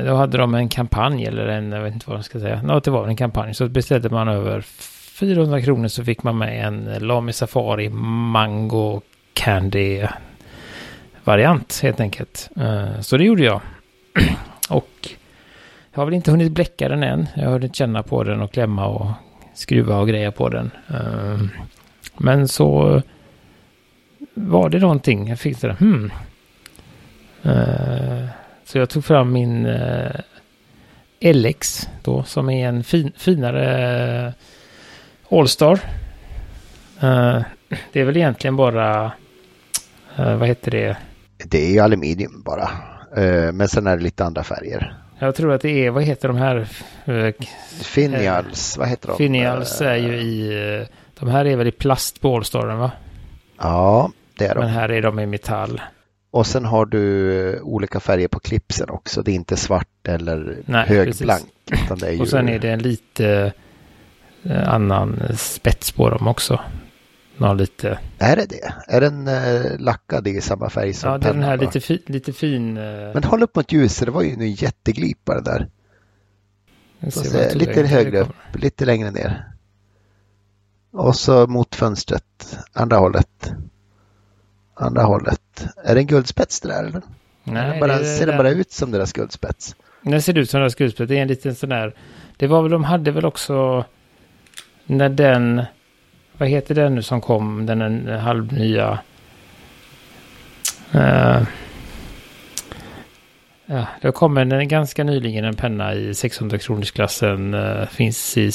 då 0.04 0.14
hade 0.14 0.38
de 0.38 0.54
en 0.54 0.68
kampanj 0.68 1.24
eller 1.26 1.46
en, 1.46 1.72
jag 1.72 1.82
vet 1.82 1.94
inte 1.94 2.10
vad 2.10 2.18
de 2.18 2.22
ska 2.22 2.40
säga. 2.40 2.62
Något, 2.62 2.84
det 2.84 2.90
var 2.90 3.08
en 3.08 3.16
kampanj. 3.16 3.54
Så 3.54 3.68
beställde 3.68 4.08
man 4.10 4.28
över 4.28 4.60
400 4.60 5.60
kronor 5.62 5.88
så 5.88 6.04
fick 6.04 6.22
man 6.22 6.38
med 6.38 6.66
en 6.66 6.84
Lami 7.06 7.32
Safari 7.32 7.88
Mango 7.90 9.00
Candy 9.34 10.06
variant 11.24 11.80
helt 11.82 12.00
enkelt. 12.00 12.50
Eh, 12.56 13.00
så 13.00 13.16
det 13.16 13.24
gjorde 13.24 13.42
jag. 13.44 13.60
Och 14.68 14.90
jag 15.92 16.00
har 16.00 16.04
väl 16.04 16.14
inte 16.14 16.30
hunnit 16.30 16.52
bläcka 16.52 16.88
den 16.88 17.02
än. 17.02 17.26
Jag 17.36 17.44
har 17.44 17.52
hunnit 17.52 17.76
känna 17.76 18.02
på 18.02 18.24
den 18.24 18.40
och 18.40 18.52
klämma 18.52 18.86
och 18.86 19.06
skruva 19.54 19.98
och 19.98 20.08
greja 20.08 20.32
på 20.32 20.48
den. 20.48 20.70
Eh, 20.88 21.40
men 22.16 22.48
så 22.48 23.02
var 24.34 24.68
det 24.68 24.78
någonting. 24.78 25.28
Jag 25.28 25.38
fick 25.38 25.60
det 25.60 25.72
hmm. 25.80 26.12
Eh, 27.42 28.24
så 28.64 28.78
jag 28.78 28.88
tog 28.88 29.04
fram 29.04 29.32
min 29.32 29.68
LX 31.20 31.88
då 32.04 32.24
som 32.24 32.50
är 32.50 32.68
en 32.68 32.84
fin, 32.84 33.12
finare 33.16 34.34
Allstar. 35.30 35.80
Det 37.92 38.00
är 38.00 38.04
väl 38.04 38.16
egentligen 38.16 38.56
bara, 38.56 39.12
vad 40.16 40.48
heter 40.48 40.70
det? 40.70 40.96
Det 41.44 41.58
är 41.64 41.70
ju 41.70 41.80
aluminium 41.80 42.42
bara. 42.42 42.68
Eh, 43.16 43.52
men 43.52 43.68
sen 43.68 43.86
är 43.86 43.96
det 43.96 44.02
lite 44.02 44.24
andra 44.24 44.42
färger. 44.44 44.94
Jag 45.18 45.34
tror 45.34 45.52
att 45.52 45.60
det 45.60 45.86
är, 45.86 45.90
vad 45.90 46.02
heter 46.02 46.28
de 46.28 46.36
här? 46.36 46.68
Eh, 47.04 47.34
Finials, 47.82 48.78
vad 48.78 48.88
heter 48.88 49.08
de? 49.08 49.16
Finials 49.16 49.80
är 49.80 49.96
ju 49.96 50.16
i, 50.16 50.80
eh, 50.80 50.86
de 51.20 51.28
här 51.28 51.44
är 51.46 51.56
väl 51.56 51.66
i 51.68 51.70
plast 51.72 52.20
på 52.20 52.36
Allstaren 52.36 52.78
va? 52.78 52.90
Ja, 53.58 54.12
det 54.38 54.46
är 54.46 54.54
de. 54.54 54.60
Men 54.60 54.68
här 54.68 54.88
är 54.88 55.02
de 55.02 55.18
i 55.18 55.26
metall. 55.26 55.80
Och 56.30 56.46
sen 56.46 56.64
har 56.64 56.86
du 56.86 57.60
olika 57.62 58.00
färger 58.00 58.28
på 58.28 58.40
clipsen 58.40 58.90
också. 58.90 59.22
Det 59.22 59.30
är 59.30 59.34
inte 59.34 59.56
svart 59.56 60.08
eller 60.08 60.56
Nej, 60.66 60.86
högblank. 60.86 61.42
Ju... 62.12 62.20
Och 62.20 62.28
sen 62.28 62.48
är 62.48 62.58
det 62.58 62.70
en 62.70 62.78
lite 62.78 63.52
annan 64.66 65.22
spets 65.36 65.90
på 65.92 66.10
dem 66.10 66.28
också 66.28 66.60
någon 67.42 67.56
lite... 67.56 67.98
Är 68.18 68.36
det 68.36 68.46
det? 68.46 68.74
Är 68.88 69.00
den 69.00 69.28
äh, 69.28 69.56
eh, 69.56 69.78
lackad 69.78 70.26
i 70.28 70.40
samma 70.40 70.70
färg 70.70 70.92
som 70.94 71.10
Ja, 71.12 71.18
det 71.18 71.32
den 71.32 71.42
här 71.42 71.56
lite, 71.56 71.80
fi, 71.80 72.02
lite 72.06 72.32
fin... 72.32 72.76
Äh... 72.76 72.84
Men 73.14 73.24
håll 73.24 73.42
upp 73.42 73.56
mot 73.56 73.72
ljuset, 73.72 74.04
det 74.06 74.12
var 74.12 74.22
ju 74.22 74.30
en 74.30 74.50
jätteglipa 74.52 75.40
det 75.40 75.40
där. 75.50 75.68
Se, 77.10 77.54
lite 77.54 77.82
högre 77.82 78.18
upp, 78.20 78.32
lite 78.54 78.84
längre 78.84 79.10
ner. 79.10 79.44
Och 80.92 81.16
så 81.16 81.46
mot 81.46 81.74
fönstret, 81.74 82.56
andra 82.72 82.96
hållet. 82.96 83.50
Andra 84.74 85.02
hållet. 85.02 85.66
Är 85.84 85.94
det 85.94 86.00
en 86.00 86.06
guldspets 86.06 86.60
det 86.60 86.68
där 86.68 86.84
eller? 86.84 87.02
Nej, 87.44 87.70
den 87.70 87.80
bara, 87.80 87.98
det, 87.98 88.04
ser 88.04 88.26
den 88.26 88.36
bara 88.36 88.50
ut 88.50 88.72
som 88.72 88.90
deras 88.90 89.12
guldspets? 89.12 89.76
Den 90.02 90.22
ser 90.22 90.38
ut 90.38 90.50
som 90.50 90.60
deras 90.60 90.74
guldspets. 90.74 91.08
Det 91.08 91.16
är 91.18 91.22
en 91.22 91.28
liten 91.28 91.54
sån 91.54 91.68
där. 91.68 91.94
Det 92.36 92.46
var 92.46 92.62
väl, 92.62 92.70
de 92.70 92.84
hade 92.84 93.10
väl 93.10 93.24
också 93.24 93.84
när 94.86 95.08
den 95.08 95.62
vad 96.38 96.48
heter 96.48 96.74
den 96.74 96.94
nu 96.94 97.02
som 97.02 97.20
kom, 97.20 97.66
den, 97.66 97.78
den 97.78 98.08
halvnya... 98.20 98.98
Uh, 100.94 101.42
ja, 103.66 103.86
det 104.02 104.12
kom 104.12 104.38
en, 104.38 104.68
ganska 104.68 105.04
nyligen 105.04 105.44
en 105.44 105.56
penna 105.56 105.94
i 105.94 106.14
600 106.14 106.58
kronorsklassen 106.58 107.54
uh, 107.54 107.86
finns 107.86 108.36
i 108.38 108.52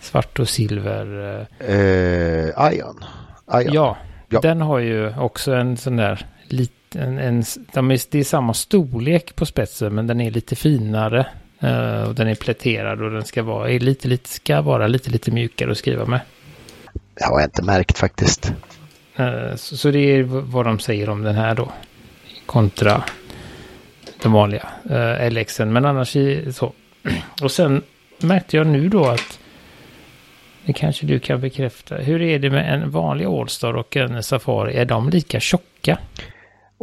svart 0.00 0.38
och 0.38 0.48
silver. 0.48 1.06
Uh, 1.68 2.72
Ion. 2.72 3.04
Ion. 3.54 3.74
Ja, 3.74 3.96
ja, 4.28 4.40
den 4.40 4.60
har 4.60 4.78
ju 4.78 5.18
också 5.18 5.52
en 5.54 5.76
sån 5.76 5.96
där 5.96 6.26
liten, 6.44 7.18
en, 7.18 7.44
de 7.72 7.88
det 7.88 8.14
är 8.14 8.24
samma 8.24 8.54
storlek 8.54 9.36
på 9.36 9.46
spetsen 9.46 9.94
men 9.94 10.06
den 10.06 10.20
är 10.20 10.30
lite 10.30 10.56
finare. 10.56 11.26
Uh, 11.64 12.02
och 12.08 12.14
den 12.14 12.28
är 12.28 12.34
pläterad 12.34 13.02
och 13.02 13.10
den 13.10 13.24
ska 13.24 13.42
vara, 13.42 13.70
är 13.70 13.80
lite, 13.80 14.08
lite, 14.08 14.28
ska 14.28 14.60
vara 14.60 14.86
lite, 14.86 15.10
lite 15.10 15.30
mjukare 15.30 15.70
att 15.72 15.78
skriva 15.78 16.04
med. 16.06 16.20
Det 17.18 17.24
har 17.24 17.40
jag 17.40 17.46
inte 17.46 17.62
märkt 17.62 17.98
faktiskt. 17.98 18.52
Eh, 19.16 19.54
så 19.56 19.90
det 19.90 19.98
är 20.00 20.22
vad 20.22 20.64
de 20.66 20.78
säger 20.78 21.08
om 21.08 21.22
den 21.22 21.34
här 21.34 21.54
då. 21.54 21.72
Kontra 22.46 23.02
den 24.22 24.32
vanliga 24.32 24.68
eh, 24.90 25.30
LXen. 25.32 25.72
Men 25.72 25.84
annars 25.84 26.16
i, 26.16 26.52
så. 26.52 26.72
Och 27.42 27.52
sen 27.52 27.82
märkte 28.18 28.56
jag 28.56 28.66
nu 28.66 28.88
då 28.88 29.04
att 29.04 29.38
det 30.64 30.72
kanske 30.72 31.06
du 31.06 31.18
kan 31.18 31.40
bekräfta. 31.40 31.94
Hur 31.94 32.22
är 32.22 32.38
det 32.38 32.50
med 32.50 32.74
en 32.74 32.90
vanlig 32.90 33.24
Allstar 33.24 33.74
och 33.76 33.96
en 33.96 34.22
Safari? 34.22 34.76
Är 34.76 34.84
de 34.84 35.08
lika 35.08 35.40
tjocka? 35.40 35.98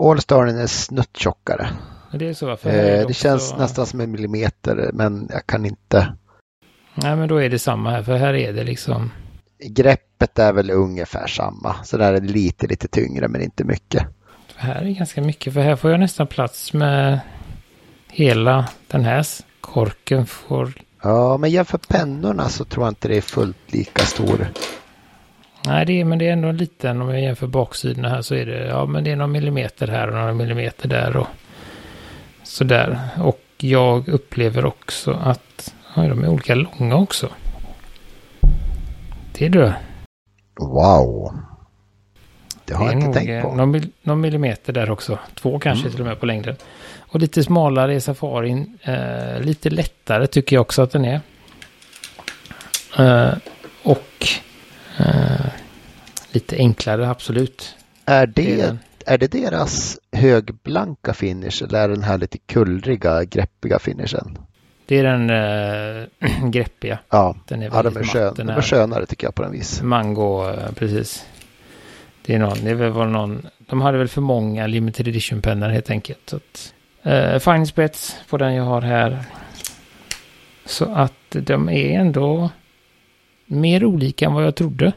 Allstaren 0.01 0.57
är 0.59 0.67
snutt 0.67 1.17
tjockare. 1.17 1.67
Det, 2.13 2.25
är 2.27 2.33
så, 2.33 2.51
eh, 2.51 2.57
det, 2.63 3.05
det 3.07 3.13
känns 3.13 3.49
så... 3.49 3.57
nästan 3.57 3.85
som 3.85 4.01
en 4.01 4.11
millimeter 4.11 4.89
men 4.93 5.27
jag 5.31 5.47
kan 5.47 5.65
inte. 5.65 6.13
Nej 6.95 7.15
men 7.15 7.29
då 7.29 7.37
är 7.41 7.49
det 7.49 7.59
samma 7.59 7.89
här 7.91 8.03
för 8.03 8.17
här 8.17 8.33
är 8.33 8.53
det 8.53 8.63
liksom 8.63 9.11
greppet 9.69 10.39
är 10.39 10.53
väl 10.53 10.69
ungefär 10.71 11.27
samma. 11.27 11.75
Så 11.83 11.97
där 11.97 12.13
är 12.13 12.21
lite, 12.21 12.67
lite 12.67 12.87
tyngre 12.87 13.27
men 13.27 13.41
inte 13.41 13.63
mycket. 13.63 14.03
Det 14.55 14.67
här 14.67 14.81
är 14.81 14.89
ganska 14.91 15.21
mycket 15.21 15.53
för 15.53 15.61
här 15.61 15.75
får 15.75 15.91
jag 15.91 15.99
nästan 15.99 16.27
plats 16.27 16.73
med 16.73 17.19
hela 18.09 18.69
den 18.87 19.03
här 19.03 19.25
korken. 19.61 20.25
Får... 20.25 20.73
Ja, 21.03 21.37
men 21.37 21.49
jämför 21.49 21.77
pennorna 21.77 22.49
så 22.49 22.65
tror 22.65 22.85
jag 22.85 22.91
inte 22.91 23.07
det 23.07 23.17
är 23.17 23.21
fullt 23.21 23.57
lika 23.73 24.03
stor. 24.03 24.47
Nej, 25.65 25.85
det 25.85 25.99
är, 25.99 26.05
men 26.05 26.19
det 26.19 26.27
är 26.27 26.33
ändå 26.33 26.47
en 26.47 26.57
liten. 26.57 27.01
Om 27.01 27.09
jag 27.09 27.21
jämför 27.21 27.47
baksidorna 27.47 28.09
här 28.09 28.21
så 28.21 28.35
är 28.35 28.45
det, 28.45 28.67
ja, 28.67 28.85
men 28.85 29.03
det 29.03 29.11
är 29.11 29.15
någon 29.15 29.31
millimeter 29.31 29.87
här 29.87 30.07
och 30.07 30.13
några 30.13 30.33
millimeter 30.33 30.89
där 30.89 31.17
och 31.17 31.27
sådär. 32.43 32.99
Och 33.19 33.39
jag 33.57 34.07
upplever 34.09 34.65
också 34.65 35.11
att 35.23 35.73
ja, 35.95 36.07
de 36.07 36.23
är 36.23 36.27
olika 36.29 36.55
långa 36.55 36.95
också. 36.95 37.29
Det 39.33 39.49
du 39.49 39.73
Wow. 40.59 41.33
Det 42.65 42.73
har 42.73 42.85
det 42.87 42.91
jag 42.93 43.01
inte 43.03 43.17
tänkt 43.19 43.29
eh, 43.29 43.41
på. 43.41 43.55
Någon, 43.55 43.81
någon, 44.01 44.21
millimeter 44.21 44.73
där 44.73 44.89
också. 44.91 45.19
Två 45.35 45.59
kanske 45.59 45.83
mm. 45.83 45.91
till 45.91 46.01
och 46.01 46.07
med 46.07 46.19
på 46.19 46.25
längden. 46.25 46.55
Och 46.99 47.19
lite 47.19 47.43
smalare 47.43 47.95
i 47.95 48.01
safarin. 48.01 48.77
Eh, 48.83 49.39
lite 49.41 49.69
lättare 49.69 50.27
tycker 50.27 50.55
jag 50.55 50.61
också 50.61 50.81
att 50.81 50.91
den 50.91 51.05
är. 51.05 51.21
Eh, 52.97 53.37
och 53.83 54.27
eh, 54.97 55.45
lite 56.31 56.55
enklare, 56.55 57.09
absolut. 57.09 57.75
Är 58.05 58.27
det, 58.27 58.75
är, 59.05 59.17
det 59.17 59.27
deras 59.31 59.99
högblanka 60.11 61.13
finish 61.13 61.63
eller 61.67 61.79
är 61.79 61.89
den 61.89 62.03
här 62.03 62.17
lite 62.17 62.37
kullriga, 62.37 63.23
greppiga 63.23 63.79
finishen? 63.79 64.37
Det 64.85 64.99
är 64.99 65.03
den 65.03 65.29
äh, 65.29 66.49
greppiga. 66.49 66.99
Ja, 67.09 67.35
den 67.47 67.61
är, 67.61 67.69
ja, 67.73 67.83
den 67.83 67.97
är, 67.97 68.03
skön, 68.03 68.33
den 68.37 68.49
är 68.49 68.61
skönare 68.61 69.05
tycker 69.05 69.27
jag 69.27 69.35
på 69.35 69.41
den 69.41 69.51
vis. 69.51 69.81
Mango, 69.81 70.49
eh, 70.51 70.71
precis. 70.75 71.25
Det 72.25 72.35
är 72.35 72.39
någon, 72.39 72.57
det 72.63 72.89
var 72.89 73.05
någon, 73.05 73.47
de 73.59 73.81
hade 73.81 73.97
väl 73.97 74.07
för 74.07 74.21
många 74.21 74.67
limited 74.67 75.07
edition 75.07 75.41
pennor 75.41 75.67
helt 75.69 75.89
enkelt. 75.89 76.19
Så 76.29 76.35
att, 76.35 76.73
äh, 77.03 77.39
fine 77.39 77.67
spets 77.67 78.15
på 78.29 78.37
den 78.37 78.53
jag 78.53 78.63
har 78.63 78.81
här. 78.81 79.23
Så 80.65 80.85
att 80.95 81.13
de 81.29 81.69
är 81.69 81.99
ändå 81.99 82.49
mer 83.45 83.85
olika 83.85 84.25
än 84.25 84.33
vad 84.33 84.43
jag 84.45 84.55
trodde. 84.55 84.91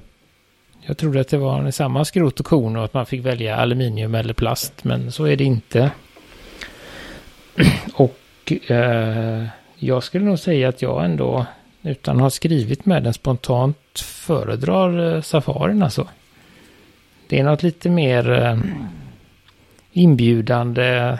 Jag 0.80 0.98
trodde 0.98 1.20
att 1.20 1.28
det 1.28 1.38
var 1.38 1.70
samma 1.70 2.04
skrot 2.04 2.40
och 2.40 2.46
korn 2.46 2.76
och 2.76 2.84
att 2.84 2.94
man 2.94 3.06
fick 3.06 3.24
välja 3.26 3.56
aluminium 3.56 4.14
eller 4.14 4.34
plast, 4.34 4.84
men 4.84 5.12
så 5.12 5.24
är 5.24 5.36
det 5.36 5.44
inte. 5.44 5.90
Och 7.94 8.52
eh, 8.70 9.44
jag 9.78 10.02
skulle 10.02 10.24
nog 10.24 10.38
säga 10.38 10.68
att 10.68 10.82
jag 10.82 11.04
ändå, 11.04 11.46
utan 11.82 12.16
att 12.16 12.22
ha 12.22 12.30
skrivit 12.30 12.86
med 12.86 13.02
den 13.02 13.14
spontant, 13.14 13.76
föredrar 14.04 15.14
eh, 15.16 15.22
safarin 15.22 15.82
alltså. 15.82 16.08
Det 17.28 17.40
är 17.40 17.44
något 17.44 17.62
lite 17.62 17.88
mer 17.88 18.30
eh, 18.32 18.58
inbjudande. 19.92 21.18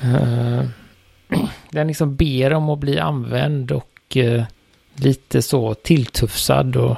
Eh, 0.00 0.62
den 1.70 1.86
liksom 1.88 2.16
ber 2.16 2.52
om 2.52 2.68
att 2.70 2.78
bli 2.78 2.98
använd 2.98 3.72
och 3.72 4.16
lite 4.94 5.42
så 5.42 5.74
tilltufsad 5.74 6.76
och 6.76 6.96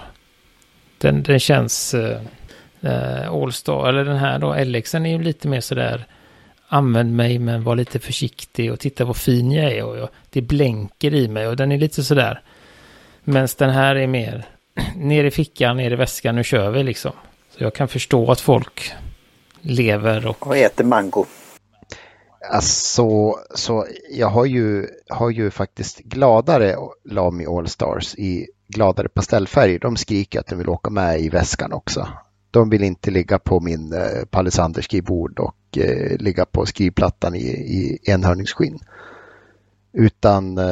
den, 0.98 1.22
den 1.22 1.38
känns 1.40 1.94
Allstar, 3.30 3.88
eller 3.88 4.04
den 4.04 4.16
här 4.16 4.38
då, 4.38 4.54
LXen 4.64 5.06
är 5.06 5.10
ju 5.18 5.22
lite 5.24 5.48
mer 5.48 5.60
sådär 5.60 6.04
använd 6.72 7.16
mig 7.16 7.38
men 7.38 7.64
var 7.64 7.74
lite 7.76 7.98
försiktig 7.98 8.72
och 8.72 8.80
titta 8.80 9.04
vad 9.04 9.16
fin 9.16 9.52
jag 9.52 9.72
är 9.72 9.84
och 9.84 9.98
jag, 9.98 10.08
det 10.30 10.40
blänker 10.42 11.14
i 11.14 11.28
mig 11.28 11.46
och 11.48 11.56
den 11.56 11.72
är 11.72 11.78
lite 11.78 12.04
sådär. 12.04 12.42
Medan 13.24 13.48
den 13.58 13.70
här 13.70 13.96
är 13.96 14.06
mer 14.06 14.44
ner 14.96 15.24
i 15.24 15.30
fickan, 15.30 15.76
ner 15.76 15.90
i 15.90 15.96
väskan, 15.96 16.34
nu 16.36 16.44
kör 16.44 16.70
vi 16.70 16.82
liksom. 16.82 17.12
Så 17.56 17.62
jag 17.62 17.74
kan 17.74 17.88
förstå 17.88 18.32
att 18.32 18.40
folk 18.40 18.92
lever 19.60 20.26
och... 20.26 20.46
Och 20.46 20.56
äter 20.56 20.84
mango. 20.84 21.24
Alltså, 22.52 23.32
så 23.54 23.86
jag 24.10 24.28
har 24.28 24.44
ju, 24.44 24.86
har 25.08 25.30
ju 25.30 25.50
faktiskt 25.50 25.98
gladare 25.98 26.76
Lami 27.10 27.46
All 27.46 27.68
Stars 27.68 28.14
i 28.14 28.46
gladare 28.68 29.08
pastellfärger. 29.08 29.78
De 29.78 29.96
skriker 29.96 30.40
att 30.40 30.46
de 30.46 30.58
vill 30.58 30.68
åka 30.68 30.90
med 30.90 31.20
i 31.20 31.28
väskan 31.28 31.72
också 31.72 32.08
de 32.50 32.70
vill 32.70 32.82
inte 32.82 33.10
ligga 33.10 33.38
på 33.38 33.60
min 33.60 33.92
eh, 33.92 34.24
palisanderskivbord 34.30 35.38
och 35.38 35.78
eh, 35.78 36.16
ligga 36.18 36.44
på 36.44 36.66
skrivplattan 36.66 37.34
i, 37.34 37.46
i 37.48 38.10
enhörningsskinn. 38.10 38.78
Utan 39.92 40.58
eh, 40.58 40.64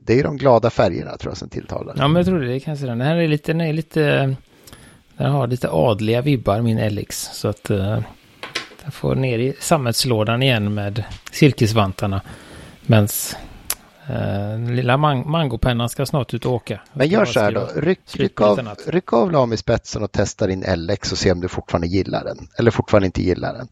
det 0.00 0.20
är 0.20 0.22
de 0.24 0.36
glada 0.36 0.70
färgerna 0.70 1.16
tror 1.16 1.30
jag 1.30 1.38
som 1.38 1.48
tilltalar. 1.48 1.94
Ja, 1.98 2.08
men 2.08 2.16
jag 2.16 2.26
tror 2.26 2.40
det. 2.40 2.46
Det 2.52 2.60
kanske 2.60 2.86
den. 2.86 2.98
Den 2.98 3.06
här 3.08 3.16
är 3.16 3.28
lite, 3.28 3.52
den 3.52 3.76
lite, 3.76 4.34
den 5.16 5.30
har 5.32 5.46
lite 5.46 5.68
adliga 5.70 6.20
vibbar 6.22 6.60
min 6.62 6.88
LX. 6.94 7.28
Så 7.32 7.48
att 7.48 7.70
eh, 7.70 8.02
den 8.82 8.92
får 8.92 9.14
ner 9.14 9.38
i 9.38 9.54
sammetslådan 9.60 10.42
igen 10.42 10.74
med 10.74 11.04
silkesvantarna. 11.32 12.20
Mens 12.86 13.36
Eh, 14.08 14.14
den 14.38 14.76
lilla 14.76 14.96
man 14.96 15.22
mangopennan 15.30 15.88
ska 15.88 16.06
snart 16.06 16.34
ut 16.34 16.46
och 16.46 16.52
åka. 16.52 16.80
Men 16.92 17.08
gör 17.08 17.24
så 17.24 17.40
här 17.40 17.52
då, 17.52 17.68
ryck, 17.76 18.00
ryck, 18.16 18.40
av, 18.40 18.60
ryck 18.86 19.12
av 19.12 19.32
Lami-spetsen 19.32 20.02
och 20.02 20.12
testa 20.12 20.46
din 20.46 20.64
LX 20.76 21.12
och 21.12 21.18
se 21.18 21.32
om 21.32 21.40
du 21.40 21.48
fortfarande 21.48 21.86
gillar 21.88 22.24
den 22.24 22.48
eller 22.58 22.70
fortfarande 22.70 23.06
inte 23.06 23.22
gillar 23.22 23.52
den. 23.54 23.68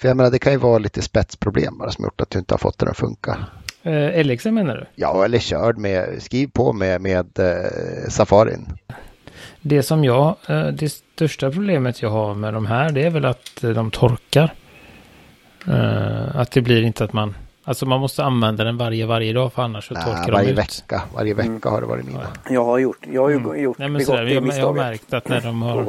För 0.00 0.08
jag 0.08 0.16
menar, 0.16 0.30
det 0.30 0.38
kan 0.38 0.52
ju 0.52 0.58
vara 0.58 0.78
lite 0.78 1.02
spetsproblem 1.02 1.78
bara 1.78 1.90
som 1.90 2.04
gjort 2.04 2.20
att 2.20 2.30
du 2.30 2.38
inte 2.38 2.54
har 2.54 2.58
fått 2.58 2.78
den 2.78 2.88
att 2.88 2.96
funka. 2.96 3.38
Eh, 3.82 4.26
LX 4.26 4.44
menar 4.44 4.74
du? 4.76 4.86
Ja, 4.94 5.24
eller 5.24 5.38
körd 5.38 5.78
med, 5.78 6.22
skriv 6.22 6.50
på 6.52 6.72
med, 6.72 7.00
med 7.00 7.38
eh, 7.38 8.08
Safarin. 8.08 8.68
Det 9.60 9.82
som 9.82 10.04
jag, 10.04 10.36
eh, 10.46 10.66
det 10.66 10.88
största 10.92 11.50
problemet 11.50 12.02
jag 12.02 12.10
har 12.10 12.34
med 12.34 12.54
de 12.54 12.66
här, 12.66 12.92
det 12.92 13.06
är 13.06 13.10
väl 13.10 13.24
att 13.24 13.64
eh, 13.64 13.70
de 13.70 13.90
torkar. 13.90 14.54
Eh, 15.66 16.36
att 16.36 16.50
det 16.50 16.60
blir 16.60 16.82
inte 16.82 17.04
att 17.04 17.12
man 17.12 17.34
Alltså 17.68 17.86
man 17.86 18.00
måste 18.00 18.24
använda 18.24 18.64
den 18.64 18.76
varje, 18.76 19.06
varje 19.06 19.32
dag 19.32 19.52
för 19.52 19.62
annars 19.62 19.88
så 19.88 19.94
nah, 19.94 20.04
torkar 20.04 20.32
varje 20.32 20.46
de 20.46 20.52
ut. 20.52 20.58
Vecka, 20.58 21.02
varje 21.14 21.34
vecka 21.34 21.48
mm. 21.48 21.60
har 21.64 21.80
det 21.80 21.86
varit 21.86 22.04
mina. 22.06 22.26
Jag 22.50 22.64
har 22.64 22.78
gjort, 22.78 22.98
jag 23.12 23.22
har 23.22 23.28
ju 23.28 23.36
mm. 23.36 23.62
gjort, 23.62 23.78
Nej, 23.78 23.88
men 23.88 24.04
sådär, 24.06 24.24
jag, 24.26 24.46
jag 24.46 24.66
har 24.66 24.72
märkt 24.72 25.14
att 25.14 25.28
när 25.28 25.40
de 25.40 25.62
har, 25.62 25.82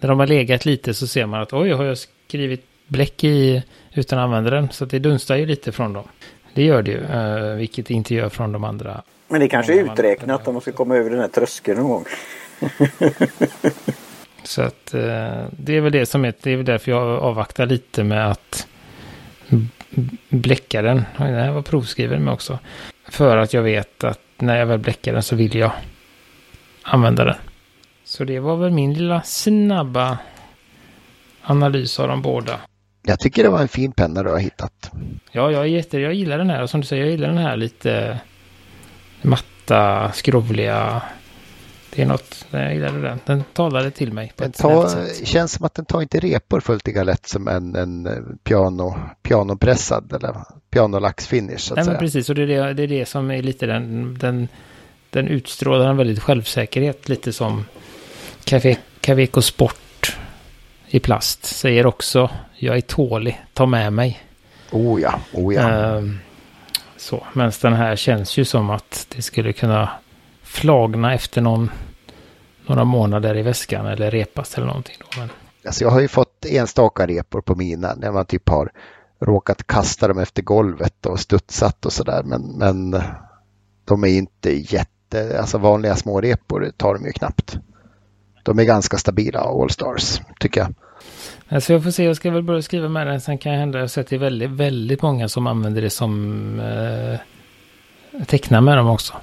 när 0.00 0.08
de 0.08 0.18
har 0.20 0.26
legat 0.26 0.64
lite 0.64 0.94
så 0.94 1.06
ser 1.06 1.26
man 1.26 1.40
att 1.40 1.52
oj, 1.52 1.70
har 1.70 1.84
jag 1.84 1.98
skrivit 1.98 2.66
bläck 2.86 3.24
i 3.24 3.62
utan 3.94 4.18
att 4.18 4.22
använda 4.24 4.50
den? 4.50 4.68
Så 4.72 4.84
det 4.84 4.98
dunstar 4.98 5.36
ju 5.36 5.46
lite 5.46 5.72
från 5.72 5.92
dem. 5.92 6.04
Det 6.54 6.62
gör 6.62 6.82
det 6.82 6.90
ju, 6.90 7.04
eh, 7.04 7.54
vilket 7.56 7.86
det 7.86 7.94
inte 7.94 8.14
gör 8.14 8.28
från 8.28 8.52
de 8.52 8.64
andra. 8.64 9.02
Men 9.28 9.40
det 9.40 9.48
kanske 9.48 9.78
är 9.80 9.84
uträknat 9.92 10.48
om 10.48 10.54
man 10.54 10.60
ska 10.60 10.72
komma 10.72 10.96
över 10.96 11.10
den 11.10 11.20
här 11.20 11.28
tröskeln 11.34 11.80
någon 11.80 11.88
gång. 11.90 12.04
så 14.42 14.62
att 14.62 14.94
eh, 14.94 15.44
det 15.50 15.72
är 15.76 15.80
väl 15.80 15.92
det 15.92 16.06
som 16.06 16.24
är, 16.24 16.34
det 16.42 16.50
är 16.52 16.56
väl 16.56 16.66
därför 16.66 16.90
jag 16.90 17.02
avvaktar 17.02 17.66
lite 17.66 18.02
med 18.04 18.30
att 18.30 18.66
bläcka 20.28 20.82
den. 20.82 21.02
Den 21.18 21.34
här 21.34 21.50
var 21.52 21.62
provskriven 21.62 22.24
med 22.24 22.34
också. 22.34 22.58
För 23.08 23.36
att 23.36 23.52
jag 23.54 23.62
vet 23.62 24.04
att 24.04 24.20
när 24.38 24.56
jag 24.56 24.66
väl 24.66 24.78
bläckar 24.78 25.12
den 25.12 25.22
så 25.22 25.36
vill 25.36 25.54
jag 25.56 25.72
använda 26.82 27.24
den. 27.24 27.36
Så 28.04 28.24
det 28.24 28.40
var 28.40 28.56
väl 28.56 28.70
min 28.70 28.94
lilla 28.94 29.22
snabba 29.22 30.18
analys 31.42 32.00
av 32.00 32.08
de 32.08 32.22
båda. 32.22 32.60
Jag 33.02 33.20
tycker 33.20 33.42
det 33.44 33.48
var 33.50 33.60
en 33.62 33.68
fin 33.68 33.92
penna 33.92 34.22
du 34.22 34.30
har 34.30 34.38
hittat. 34.38 34.90
Ja, 35.32 35.50
jag, 35.50 35.68
jätte, 35.68 35.98
jag 35.98 36.14
gillar 36.14 36.38
den 36.38 36.50
här. 36.50 36.66
Som 36.66 36.80
du 36.80 36.86
säger, 36.86 37.02
jag 37.04 37.12
gillar 37.12 37.28
den 37.28 37.38
här 37.38 37.56
lite 37.56 38.18
matta, 39.22 40.12
skrovliga 40.12 41.02
det 41.96 42.02
är 42.02 42.06
något, 42.06 42.46
jag 42.50 42.74
gillade 42.74 43.00
den. 43.00 43.20
Den 43.26 43.44
talade 43.52 43.90
till 43.90 44.12
mig 44.12 44.32
på 44.36 44.44
ett 44.44 44.58
ta, 44.58 44.88
sätt. 44.88 45.26
känns 45.26 45.52
som 45.52 45.66
att 45.66 45.74
den 45.74 45.84
tar 45.84 46.02
inte 46.02 46.20
repor 46.20 46.60
fullt 46.60 46.86
lika 46.86 47.02
lätt 47.04 47.26
som 47.28 47.48
en, 47.48 47.76
en 47.76 48.06
eh, 48.06 48.12
piano, 48.42 48.98
pianopressad 49.22 50.12
eller 50.12 50.34
pianolaxfinish. 50.70 51.48
Nej, 51.48 51.58
säga. 51.58 51.84
Men 51.84 51.96
precis, 51.98 52.28
och 52.28 52.34
det 52.34 52.42
är 52.42 52.46
det, 52.46 52.72
det 52.74 52.82
är 52.82 52.86
det 52.88 53.06
som 53.06 53.30
är 53.30 53.42
lite 53.42 53.66
den, 53.66 54.18
den, 54.18 54.48
den 55.10 55.28
utstrålar 55.28 55.86
en 55.88 55.96
väldigt 55.96 56.18
självsäkerhet, 56.22 57.08
lite 57.08 57.32
som 57.32 57.64
Caveco 58.44 58.80
Café, 59.00 59.42
Sport 59.42 60.16
i 60.88 61.00
plast 61.00 61.44
säger 61.44 61.86
också. 61.86 62.30
Jag 62.58 62.76
är 62.76 62.80
tålig, 62.80 63.42
ta 63.52 63.66
med 63.66 63.92
mig. 63.92 64.22
Oh 64.72 65.00
ja, 65.00 65.20
oh 65.32 65.54
ja. 65.54 65.86
Um, 65.96 66.18
så, 66.96 67.26
men 67.32 67.52
den 67.62 67.72
här 67.72 67.96
känns 67.96 68.36
ju 68.36 68.44
som 68.44 68.70
att 68.70 69.06
det 69.16 69.22
skulle 69.22 69.52
kunna 69.52 69.90
flagna 70.54 71.14
efter 71.14 71.40
någon, 71.40 71.70
några 72.66 72.84
månader 72.84 73.36
i 73.38 73.42
väskan 73.42 73.86
eller 73.86 74.10
repas 74.10 74.54
eller 74.56 74.66
någonting. 74.66 74.96
Då, 74.98 75.20
men... 75.20 75.28
alltså 75.66 75.84
jag 75.84 75.90
har 75.90 76.00
ju 76.00 76.08
fått 76.08 76.44
enstaka 76.50 77.06
repor 77.06 77.40
på 77.40 77.54
mina 77.54 77.94
när 77.94 78.10
man 78.12 78.26
typ 78.26 78.48
har 78.48 78.68
råkat 79.20 79.66
kasta 79.66 80.08
dem 80.08 80.18
efter 80.18 80.42
golvet 80.42 81.06
och 81.06 81.20
studsat 81.20 81.86
och 81.86 81.92
sådär. 81.92 82.22
Men, 82.22 82.42
men 82.42 83.02
de 83.84 84.04
är 84.04 84.08
inte 84.08 84.52
jätte, 84.52 85.38
alltså 85.40 85.58
vanliga 85.58 85.96
små 85.96 86.20
repor 86.20 86.70
tar 86.76 86.94
de 86.94 87.04
ju 87.06 87.12
knappt. 87.12 87.56
De 88.42 88.58
är 88.58 88.64
ganska 88.64 88.96
stabila, 88.96 89.40
Allstars, 89.40 90.20
tycker 90.40 90.60
jag. 90.60 90.74
Alltså 91.48 91.72
jag 91.72 91.82
får 91.82 91.90
se, 91.90 92.04
jag 92.04 92.16
ska 92.16 92.30
väl 92.30 92.42
börja 92.42 92.62
skriva 92.62 92.88
med 92.88 93.06
den. 93.06 93.20
Sen 93.20 93.38
kan 93.38 93.52
jag 93.52 93.58
hända, 93.58 93.78
jag 93.78 93.82
har 93.82 93.88
sett 93.88 94.08
det 94.08 94.16
är 94.16 94.20
väldigt, 94.20 94.50
väldigt 94.50 95.02
många 95.02 95.28
som 95.28 95.46
använder 95.46 95.82
det 95.82 95.90
som 95.90 96.60
eh, 96.60 97.20
tecknar 98.24 98.60
med 98.60 98.78
dem 98.78 98.86
också. 98.86 99.14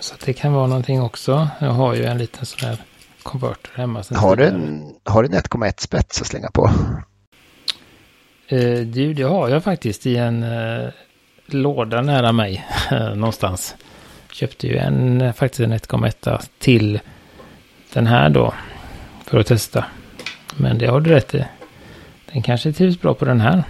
Så 0.00 0.14
det 0.24 0.32
kan 0.32 0.52
vara 0.52 0.66
någonting 0.66 1.02
också. 1.02 1.48
Jag 1.60 1.70
har 1.70 1.94
ju 1.94 2.04
en 2.04 2.18
liten 2.18 2.46
sån 2.46 2.68
här 2.68 2.76
konverter 3.22 3.70
hemma. 3.76 4.02
Har 4.14 4.36
du, 4.36 4.46
en, 4.46 4.54
en 4.54 4.94
1,1 5.14 5.74
spets 5.82 6.20
att 6.20 6.26
slänga 6.26 6.50
på? 6.50 6.66
Eh, 8.48 8.58
det, 8.84 9.14
det 9.14 9.22
har 9.22 9.48
jag 9.48 9.64
faktiskt 9.64 10.06
i 10.06 10.16
en 10.16 10.42
eh, 10.42 10.88
låda 11.46 12.02
nära 12.02 12.32
mig 12.32 12.66
någonstans. 13.14 13.74
Köpte 14.32 14.66
ju 14.66 14.76
en, 14.76 15.20
eh, 15.20 15.32
faktiskt 15.32 15.60
en 15.60 15.72
1,1 15.72 16.48
till 16.58 17.00
den 17.92 18.06
här 18.06 18.30
då. 18.30 18.54
För 19.26 19.40
att 19.40 19.46
testa. 19.46 19.84
Men 20.56 20.78
det 20.78 20.86
har 20.86 21.00
du 21.00 21.10
rätt 21.10 21.34
i. 21.34 21.44
Den 22.32 22.42
kanske 22.42 22.72
trivs 22.72 23.00
bra 23.00 23.14
på 23.14 23.24
den 23.24 23.40
här. 23.40 23.64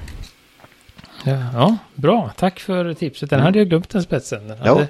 Ja, 1.25 1.37
ja 1.55 1.77
bra. 1.95 2.31
Tack 2.37 2.61
för 2.61 2.95
tipset. 2.95 3.31
Den 3.31 3.39
mm. 3.39 3.45
hade 3.45 3.59
jag 3.59 3.69
glömt 3.69 3.89
den 3.91 4.03
spetsen. 4.03 4.49
Den 4.49 4.59
hade 4.59 4.87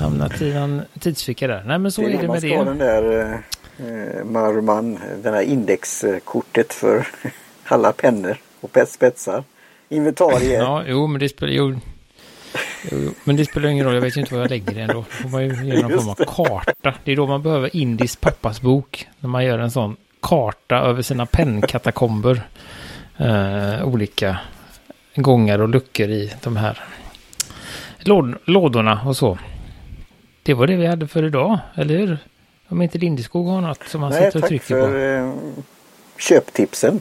hamnat 0.00 0.42
i 0.42 0.54
någon 0.54 0.82
tidsficka 1.00 1.46
där. 1.46 1.62
Nej 1.66 1.78
men 1.78 1.92
så 1.92 2.00
det 2.00 2.06
är, 2.08 2.14
är 2.18 2.22
det 2.22 2.28
med 2.28 2.42
det. 2.42 2.64
Den 2.64 2.78
där 2.78 3.32
eh, 3.78 4.24
Maruman, 4.24 4.98
den 5.22 5.34
här 5.34 5.42
indexkortet 5.42 6.72
för 6.72 7.06
alla 7.64 7.92
pennor 7.92 8.36
och 8.60 8.70
spetsar. 8.88 9.44
Inventarier. 9.88 10.58
Ja, 10.58 10.84
jo 10.86 11.06
men 11.06 11.20
det 11.20 11.28
spelar 11.28 11.52
ju... 11.52 11.78
Men 13.24 13.36
det 13.36 13.44
spelar 13.44 13.68
ingen 13.68 13.84
roll, 13.86 13.94
jag 13.94 14.00
vet 14.00 14.16
ju 14.16 14.20
inte 14.20 14.34
var 14.34 14.40
jag 14.40 14.50
lägger 14.50 14.74
det 14.74 14.80
ändå. 14.80 14.94
Då 14.94 15.02
får 15.02 15.28
man 15.28 15.42
ju 15.44 15.64
göra 15.64 15.88
någon 15.88 15.98
form 16.00 16.08
av 16.08 16.14
karta. 16.14 16.94
Det 17.04 17.12
är 17.12 17.16
då 17.16 17.26
man 17.26 17.42
behöver 17.42 17.76
Indis 17.76 18.16
pappas 18.16 18.60
bok. 18.60 19.08
När 19.20 19.28
man 19.30 19.44
gör 19.44 19.58
en 19.58 19.70
sån 19.70 19.96
karta 20.22 20.76
över 20.76 21.02
sina 21.02 21.26
pennkatakomber. 21.26 22.40
Eh, 23.16 23.84
olika 23.84 24.38
gångar 25.14 25.58
och 25.58 25.68
luckor 25.68 26.08
i 26.08 26.32
de 26.42 26.56
här 26.56 26.80
lådorna 28.46 29.00
och 29.06 29.16
så. 29.16 29.38
Det 30.42 30.54
var 30.54 30.66
det 30.66 30.76
vi 30.76 30.86
hade 30.86 31.06
för 31.06 31.22
idag, 31.22 31.58
eller 31.74 31.94
hur? 31.96 32.18
Om 32.68 32.82
inte 32.82 32.98
Lindeskog 32.98 33.46
har 33.46 33.60
något 33.60 33.82
som 33.82 34.02
han 34.02 34.12
Nej, 34.12 34.24
sitter 34.24 34.38
och 34.38 34.48
trycker 34.48 34.80
på. 34.80 34.86
Nej, 34.86 35.14
eh, 35.16 35.32
tack 35.32 35.64
för 36.14 36.22
köptipsen. 36.22 37.00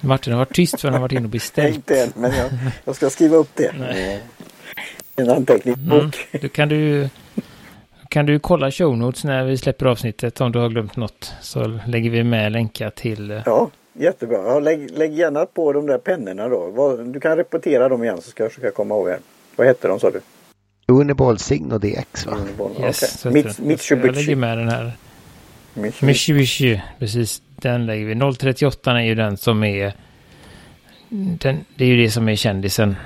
Martin 0.00 0.32
har 0.32 0.38
varit 0.38 0.54
tyst 0.54 0.80
för 0.80 0.88
han 0.88 0.94
har 0.94 1.00
varit 1.00 1.12
inne 1.12 1.22
och 1.24 1.28
beställt. 1.30 1.74
inte 1.76 2.00
än, 2.02 2.12
men 2.16 2.30
jag, 2.36 2.50
jag, 2.84 2.96
ska 2.96 3.10
skriva 3.10 3.36
upp 3.36 3.48
det. 3.54 3.72
Nej. 3.78 4.22
En 5.16 5.30
anteckningsbok. 5.30 5.88
Mm, 5.98 6.10
då 6.42 6.48
kan 6.48 6.68
du, 6.68 7.08
kan 8.08 8.26
du 8.26 8.38
kolla 8.38 8.70
show 8.70 8.96
notes 8.96 9.24
när 9.24 9.44
vi 9.44 9.56
släpper 9.58 9.86
avsnittet 9.86 10.40
om 10.40 10.52
du 10.52 10.58
har 10.58 10.68
glömt 10.68 10.96
något. 10.96 11.32
Så 11.40 11.80
lägger 11.86 12.10
vi 12.10 12.24
med 12.24 12.52
länkar 12.52 12.90
till... 12.90 13.30
Eh. 13.30 13.42
Ja, 13.46 13.70
jättebra. 13.92 14.36
Ja, 14.36 14.60
lägg, 14.60 14.90
lägg 14.98 15.12
gärna 15.14 15.46
på 15.46 15.72
de 15.72 15.86
där 15.86 15.98
pennorna 15.98 16.48
då. 16.48 16.96
Du 17.12 17.20
kan 17.20 17.36
repetera 17.36 17.88
dem 17.88 18.04
igen 18.04 18.20
så 18.22 18.30
ska 18.30 18.42
jag 18.42 18.52
försöka 18.52 18.70
komma 18.74 18.94
ihåg. 18.94 19.08
Här. 19.08 19.18
Vad 19.56 19.66
hette 19.66 19.88
de 19.88 20.00
sa 20.00 20.10
du? 20.10 20.20
Uniball 20.92 21.38
Signo 21.38 21.78
DX 21.78 22.26
va? 22.26 22.36
Uniball, 22.36 22.72
yes, 22.80 23.26
okay. 23.26 23.32
Mits, 23.32 23.58
Mitsubishi. 23.58 24.06
Jag 24.06 24.14
lägger 24.22 24.36
med 24.36 24.58
den 24.58 24.68
här. 24.68 24.92
Mitsubishi. 25.74 26.06
Mitsubishi, 26.06 26.82
precis. 26.98 27.42
Den 27.56 27.86
lägger 27.86 28.06
vi. 28.06 28.14
038 28.36 28.90
är 28.92 29.00
ju 29.02 29.14
den 29.14 29.36
som 29.36 29.64
är... 29.64 29.92
Den, 31.40 31.64
det 31.76 31.84
är 31.84 31.88
ju 31.88 31.96
det 31.96 32.10
som 32.10 32.28
är 32.28 32.36
kändisen 32.36 32.96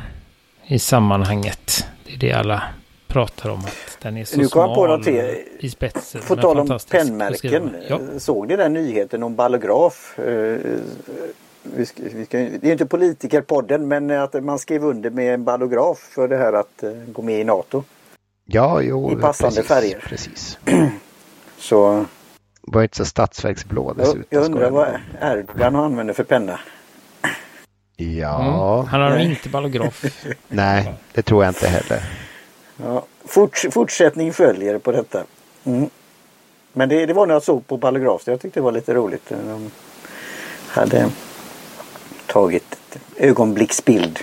i 0.66 0.78
sammanhanget. 0.78 1.86
Det 2.04 2.12
är 2.12 2.18
det 2.18 2.32
alla 2.32 2.62
pratar 3.06 3.50
om 3.50 3.58
att 3.58 3.98
den 4.02 4.16
är 4.16 4.24
så 4.24 4.38
nu 4.38 4.48
smal 4.48 4.74
på 4.74 4.86
något 4.86 5.06
i 5.58 5.70
spetsen. 5.70 6.22
På 6.28 6.36
tal 6.36 6.58
om 6.58 6.78
pennmärken. 6.90 7.74
Ja. 7.88 8.00
Såg 8.18 8.48
ni 8.48 8.56
den 8.56 8.72
nyheten 8.72 9.22
om 9.22 9.36
Ballograf? 9.36 10.18
Eh, 10.18 10.56
vi 11.62 11.86
ska, 11.86 12.02
vi 12.14 12.26
ska, 12.26 12.38
det 12.38 12.44
är 12.54 12.64
ju 12.66 12.72
inte 12.72 12.86
politikerpodden 12.86 13.88
men 13.88 14.10
att 14.10 14.44
man 14.44 14.58
skrev 14.58 14.84
under 14.84 15.10
med 15.10 15.34
en 15.34 15.44
ballograf 15.44 15.98
för 15.98 16.28
det 16.28 16.36
här 16.36 16.52
att 16.52 16.82
eh, 16.82 16.90
gå 16.90 17.22
med 17.22 17.40
i 17.40 17.44
NATO. 17.44 17.84
Ja, 18.44 18.82
jo, 18.82 19.12
I 19.12 19.16
passande 19.16 19.54
precis, 19.62 19.68
färger. 19.76 20.04
Precis. 20.08 20.58
så... 21.58 22.04
Det 22.66 22.76
var 22.76 22.82
inte 22.82 22.96
så 22.96 23.04
statsverksblå 23.04 23.92
dessutom. 23.92 24.22
Jag, 24.30 24.44
undrar 24.44 24.70
vad 24.70 24.88
Erdogan 25.22 25.76
använder 25.76 26.14
för 26.14 26.24
penna. 26.24 26.60
Ja. 27.96 28.42
Mm, 28.74 28.86
han 28.86 29.00
har 29.00 29.16
inte 29.18 29.48
ballograf. 29.48 30.24
Nej, 30.48 30.94
det 31.12 31.22
tror 31.22 31.44
jag 31.44 31.50
inte 31.50 31.66
heller. 31.68 32.02
Ja, 32.84 33.04
forts, 33.26 33.66
fortsättning 33.70 34.32
följer 34.32 34.78
på 34.78 34.92
detta. 34.92 35.24
Mm. 35.64 35.90
Men 36.72 36.88
det, 36.88 37.06
det 37.06 37.12
var 37.14 37.26
när 37.26 37.34
jag 37.34 37.42
såg 37.42 37.66
på 37.66 37.76
ballograf. 37.76 38.22
Jag 38.26 38.40
tyckte 38.40 38.60
det 38.60 38.64
var 38.64 38.72
lite 38.72 38.94
roligt. 38.94 39.28
De 39.44 39.70
hade 40.68 41.10
tagit 42.32 42.98
ögonblicksbild. 43.16 44.18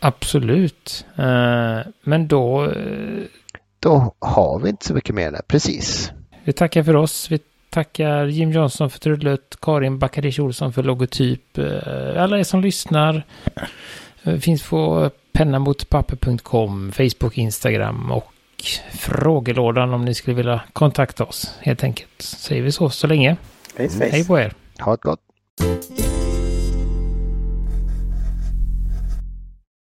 Absolut. 0.00 1.06
Eh, 1.16 1.78
men 2.02 2.28
då... 2.28 2.64
Eh, 2.64 3.22
då 3.80 4.14
har 4.18 4.58
vi 4.58 4.68
inte 4.68 4.86
så 4.86 4.94
mycket 4.94 5.14
mer 5.14 5.30
där, 5.32 5.40
precis. 5.46 6.10
Vi 6.44 6.52
tackar 6.52 6.82
för 6.82 6.96
oss. 6.96 7.30
Vi 7.30 7.40
tackar 7.70 8.24
Jim 8.26 8.50
Johnson 8.52 8.90
för 8.90 8.98
trudelutt, 8.98 9.56
Karin 9.60 9.98
Bakarish 9.98 10.40
Olsson 10.40 10.72
för 10.72 10.82
logotyp. 10.82 11.58
Eh, 11.58 12.22
alla 12.22 12.38
er 12.38 12.42
som 12.42 12.60
lyssnar 12.60 13.24
finns 14.40 14.62
på 14.68 15.10
pennamotpapper.com, 15.32 16.92
Facebook, 16.92 17.38
Instagram 17.38 18.12
och 18.12 18.32
frågelådan 18.92 19.94
om 19.94 20.04
ni 20.04 20.14
skulle 20.14 20.36
vilja 20.36 20.60
kontakta 20.72 21.24
oss 21.24 21.54
helt 21.60 21.84
enkelt. 21.84 22.12
Säger 22.22 22.62
vi 22.62 22.72
så 22.72 22.90
så 22.90 23.06
länge. 23.06 23.36
Hej, 23.76 23.90
hej. 24.00 24.10
hej 24.12 24.26
på 24.26 24.40
er. 24.40 24.52
Ha 24.80 24.92
det 24.96 25.00
gott. 25.02 26.11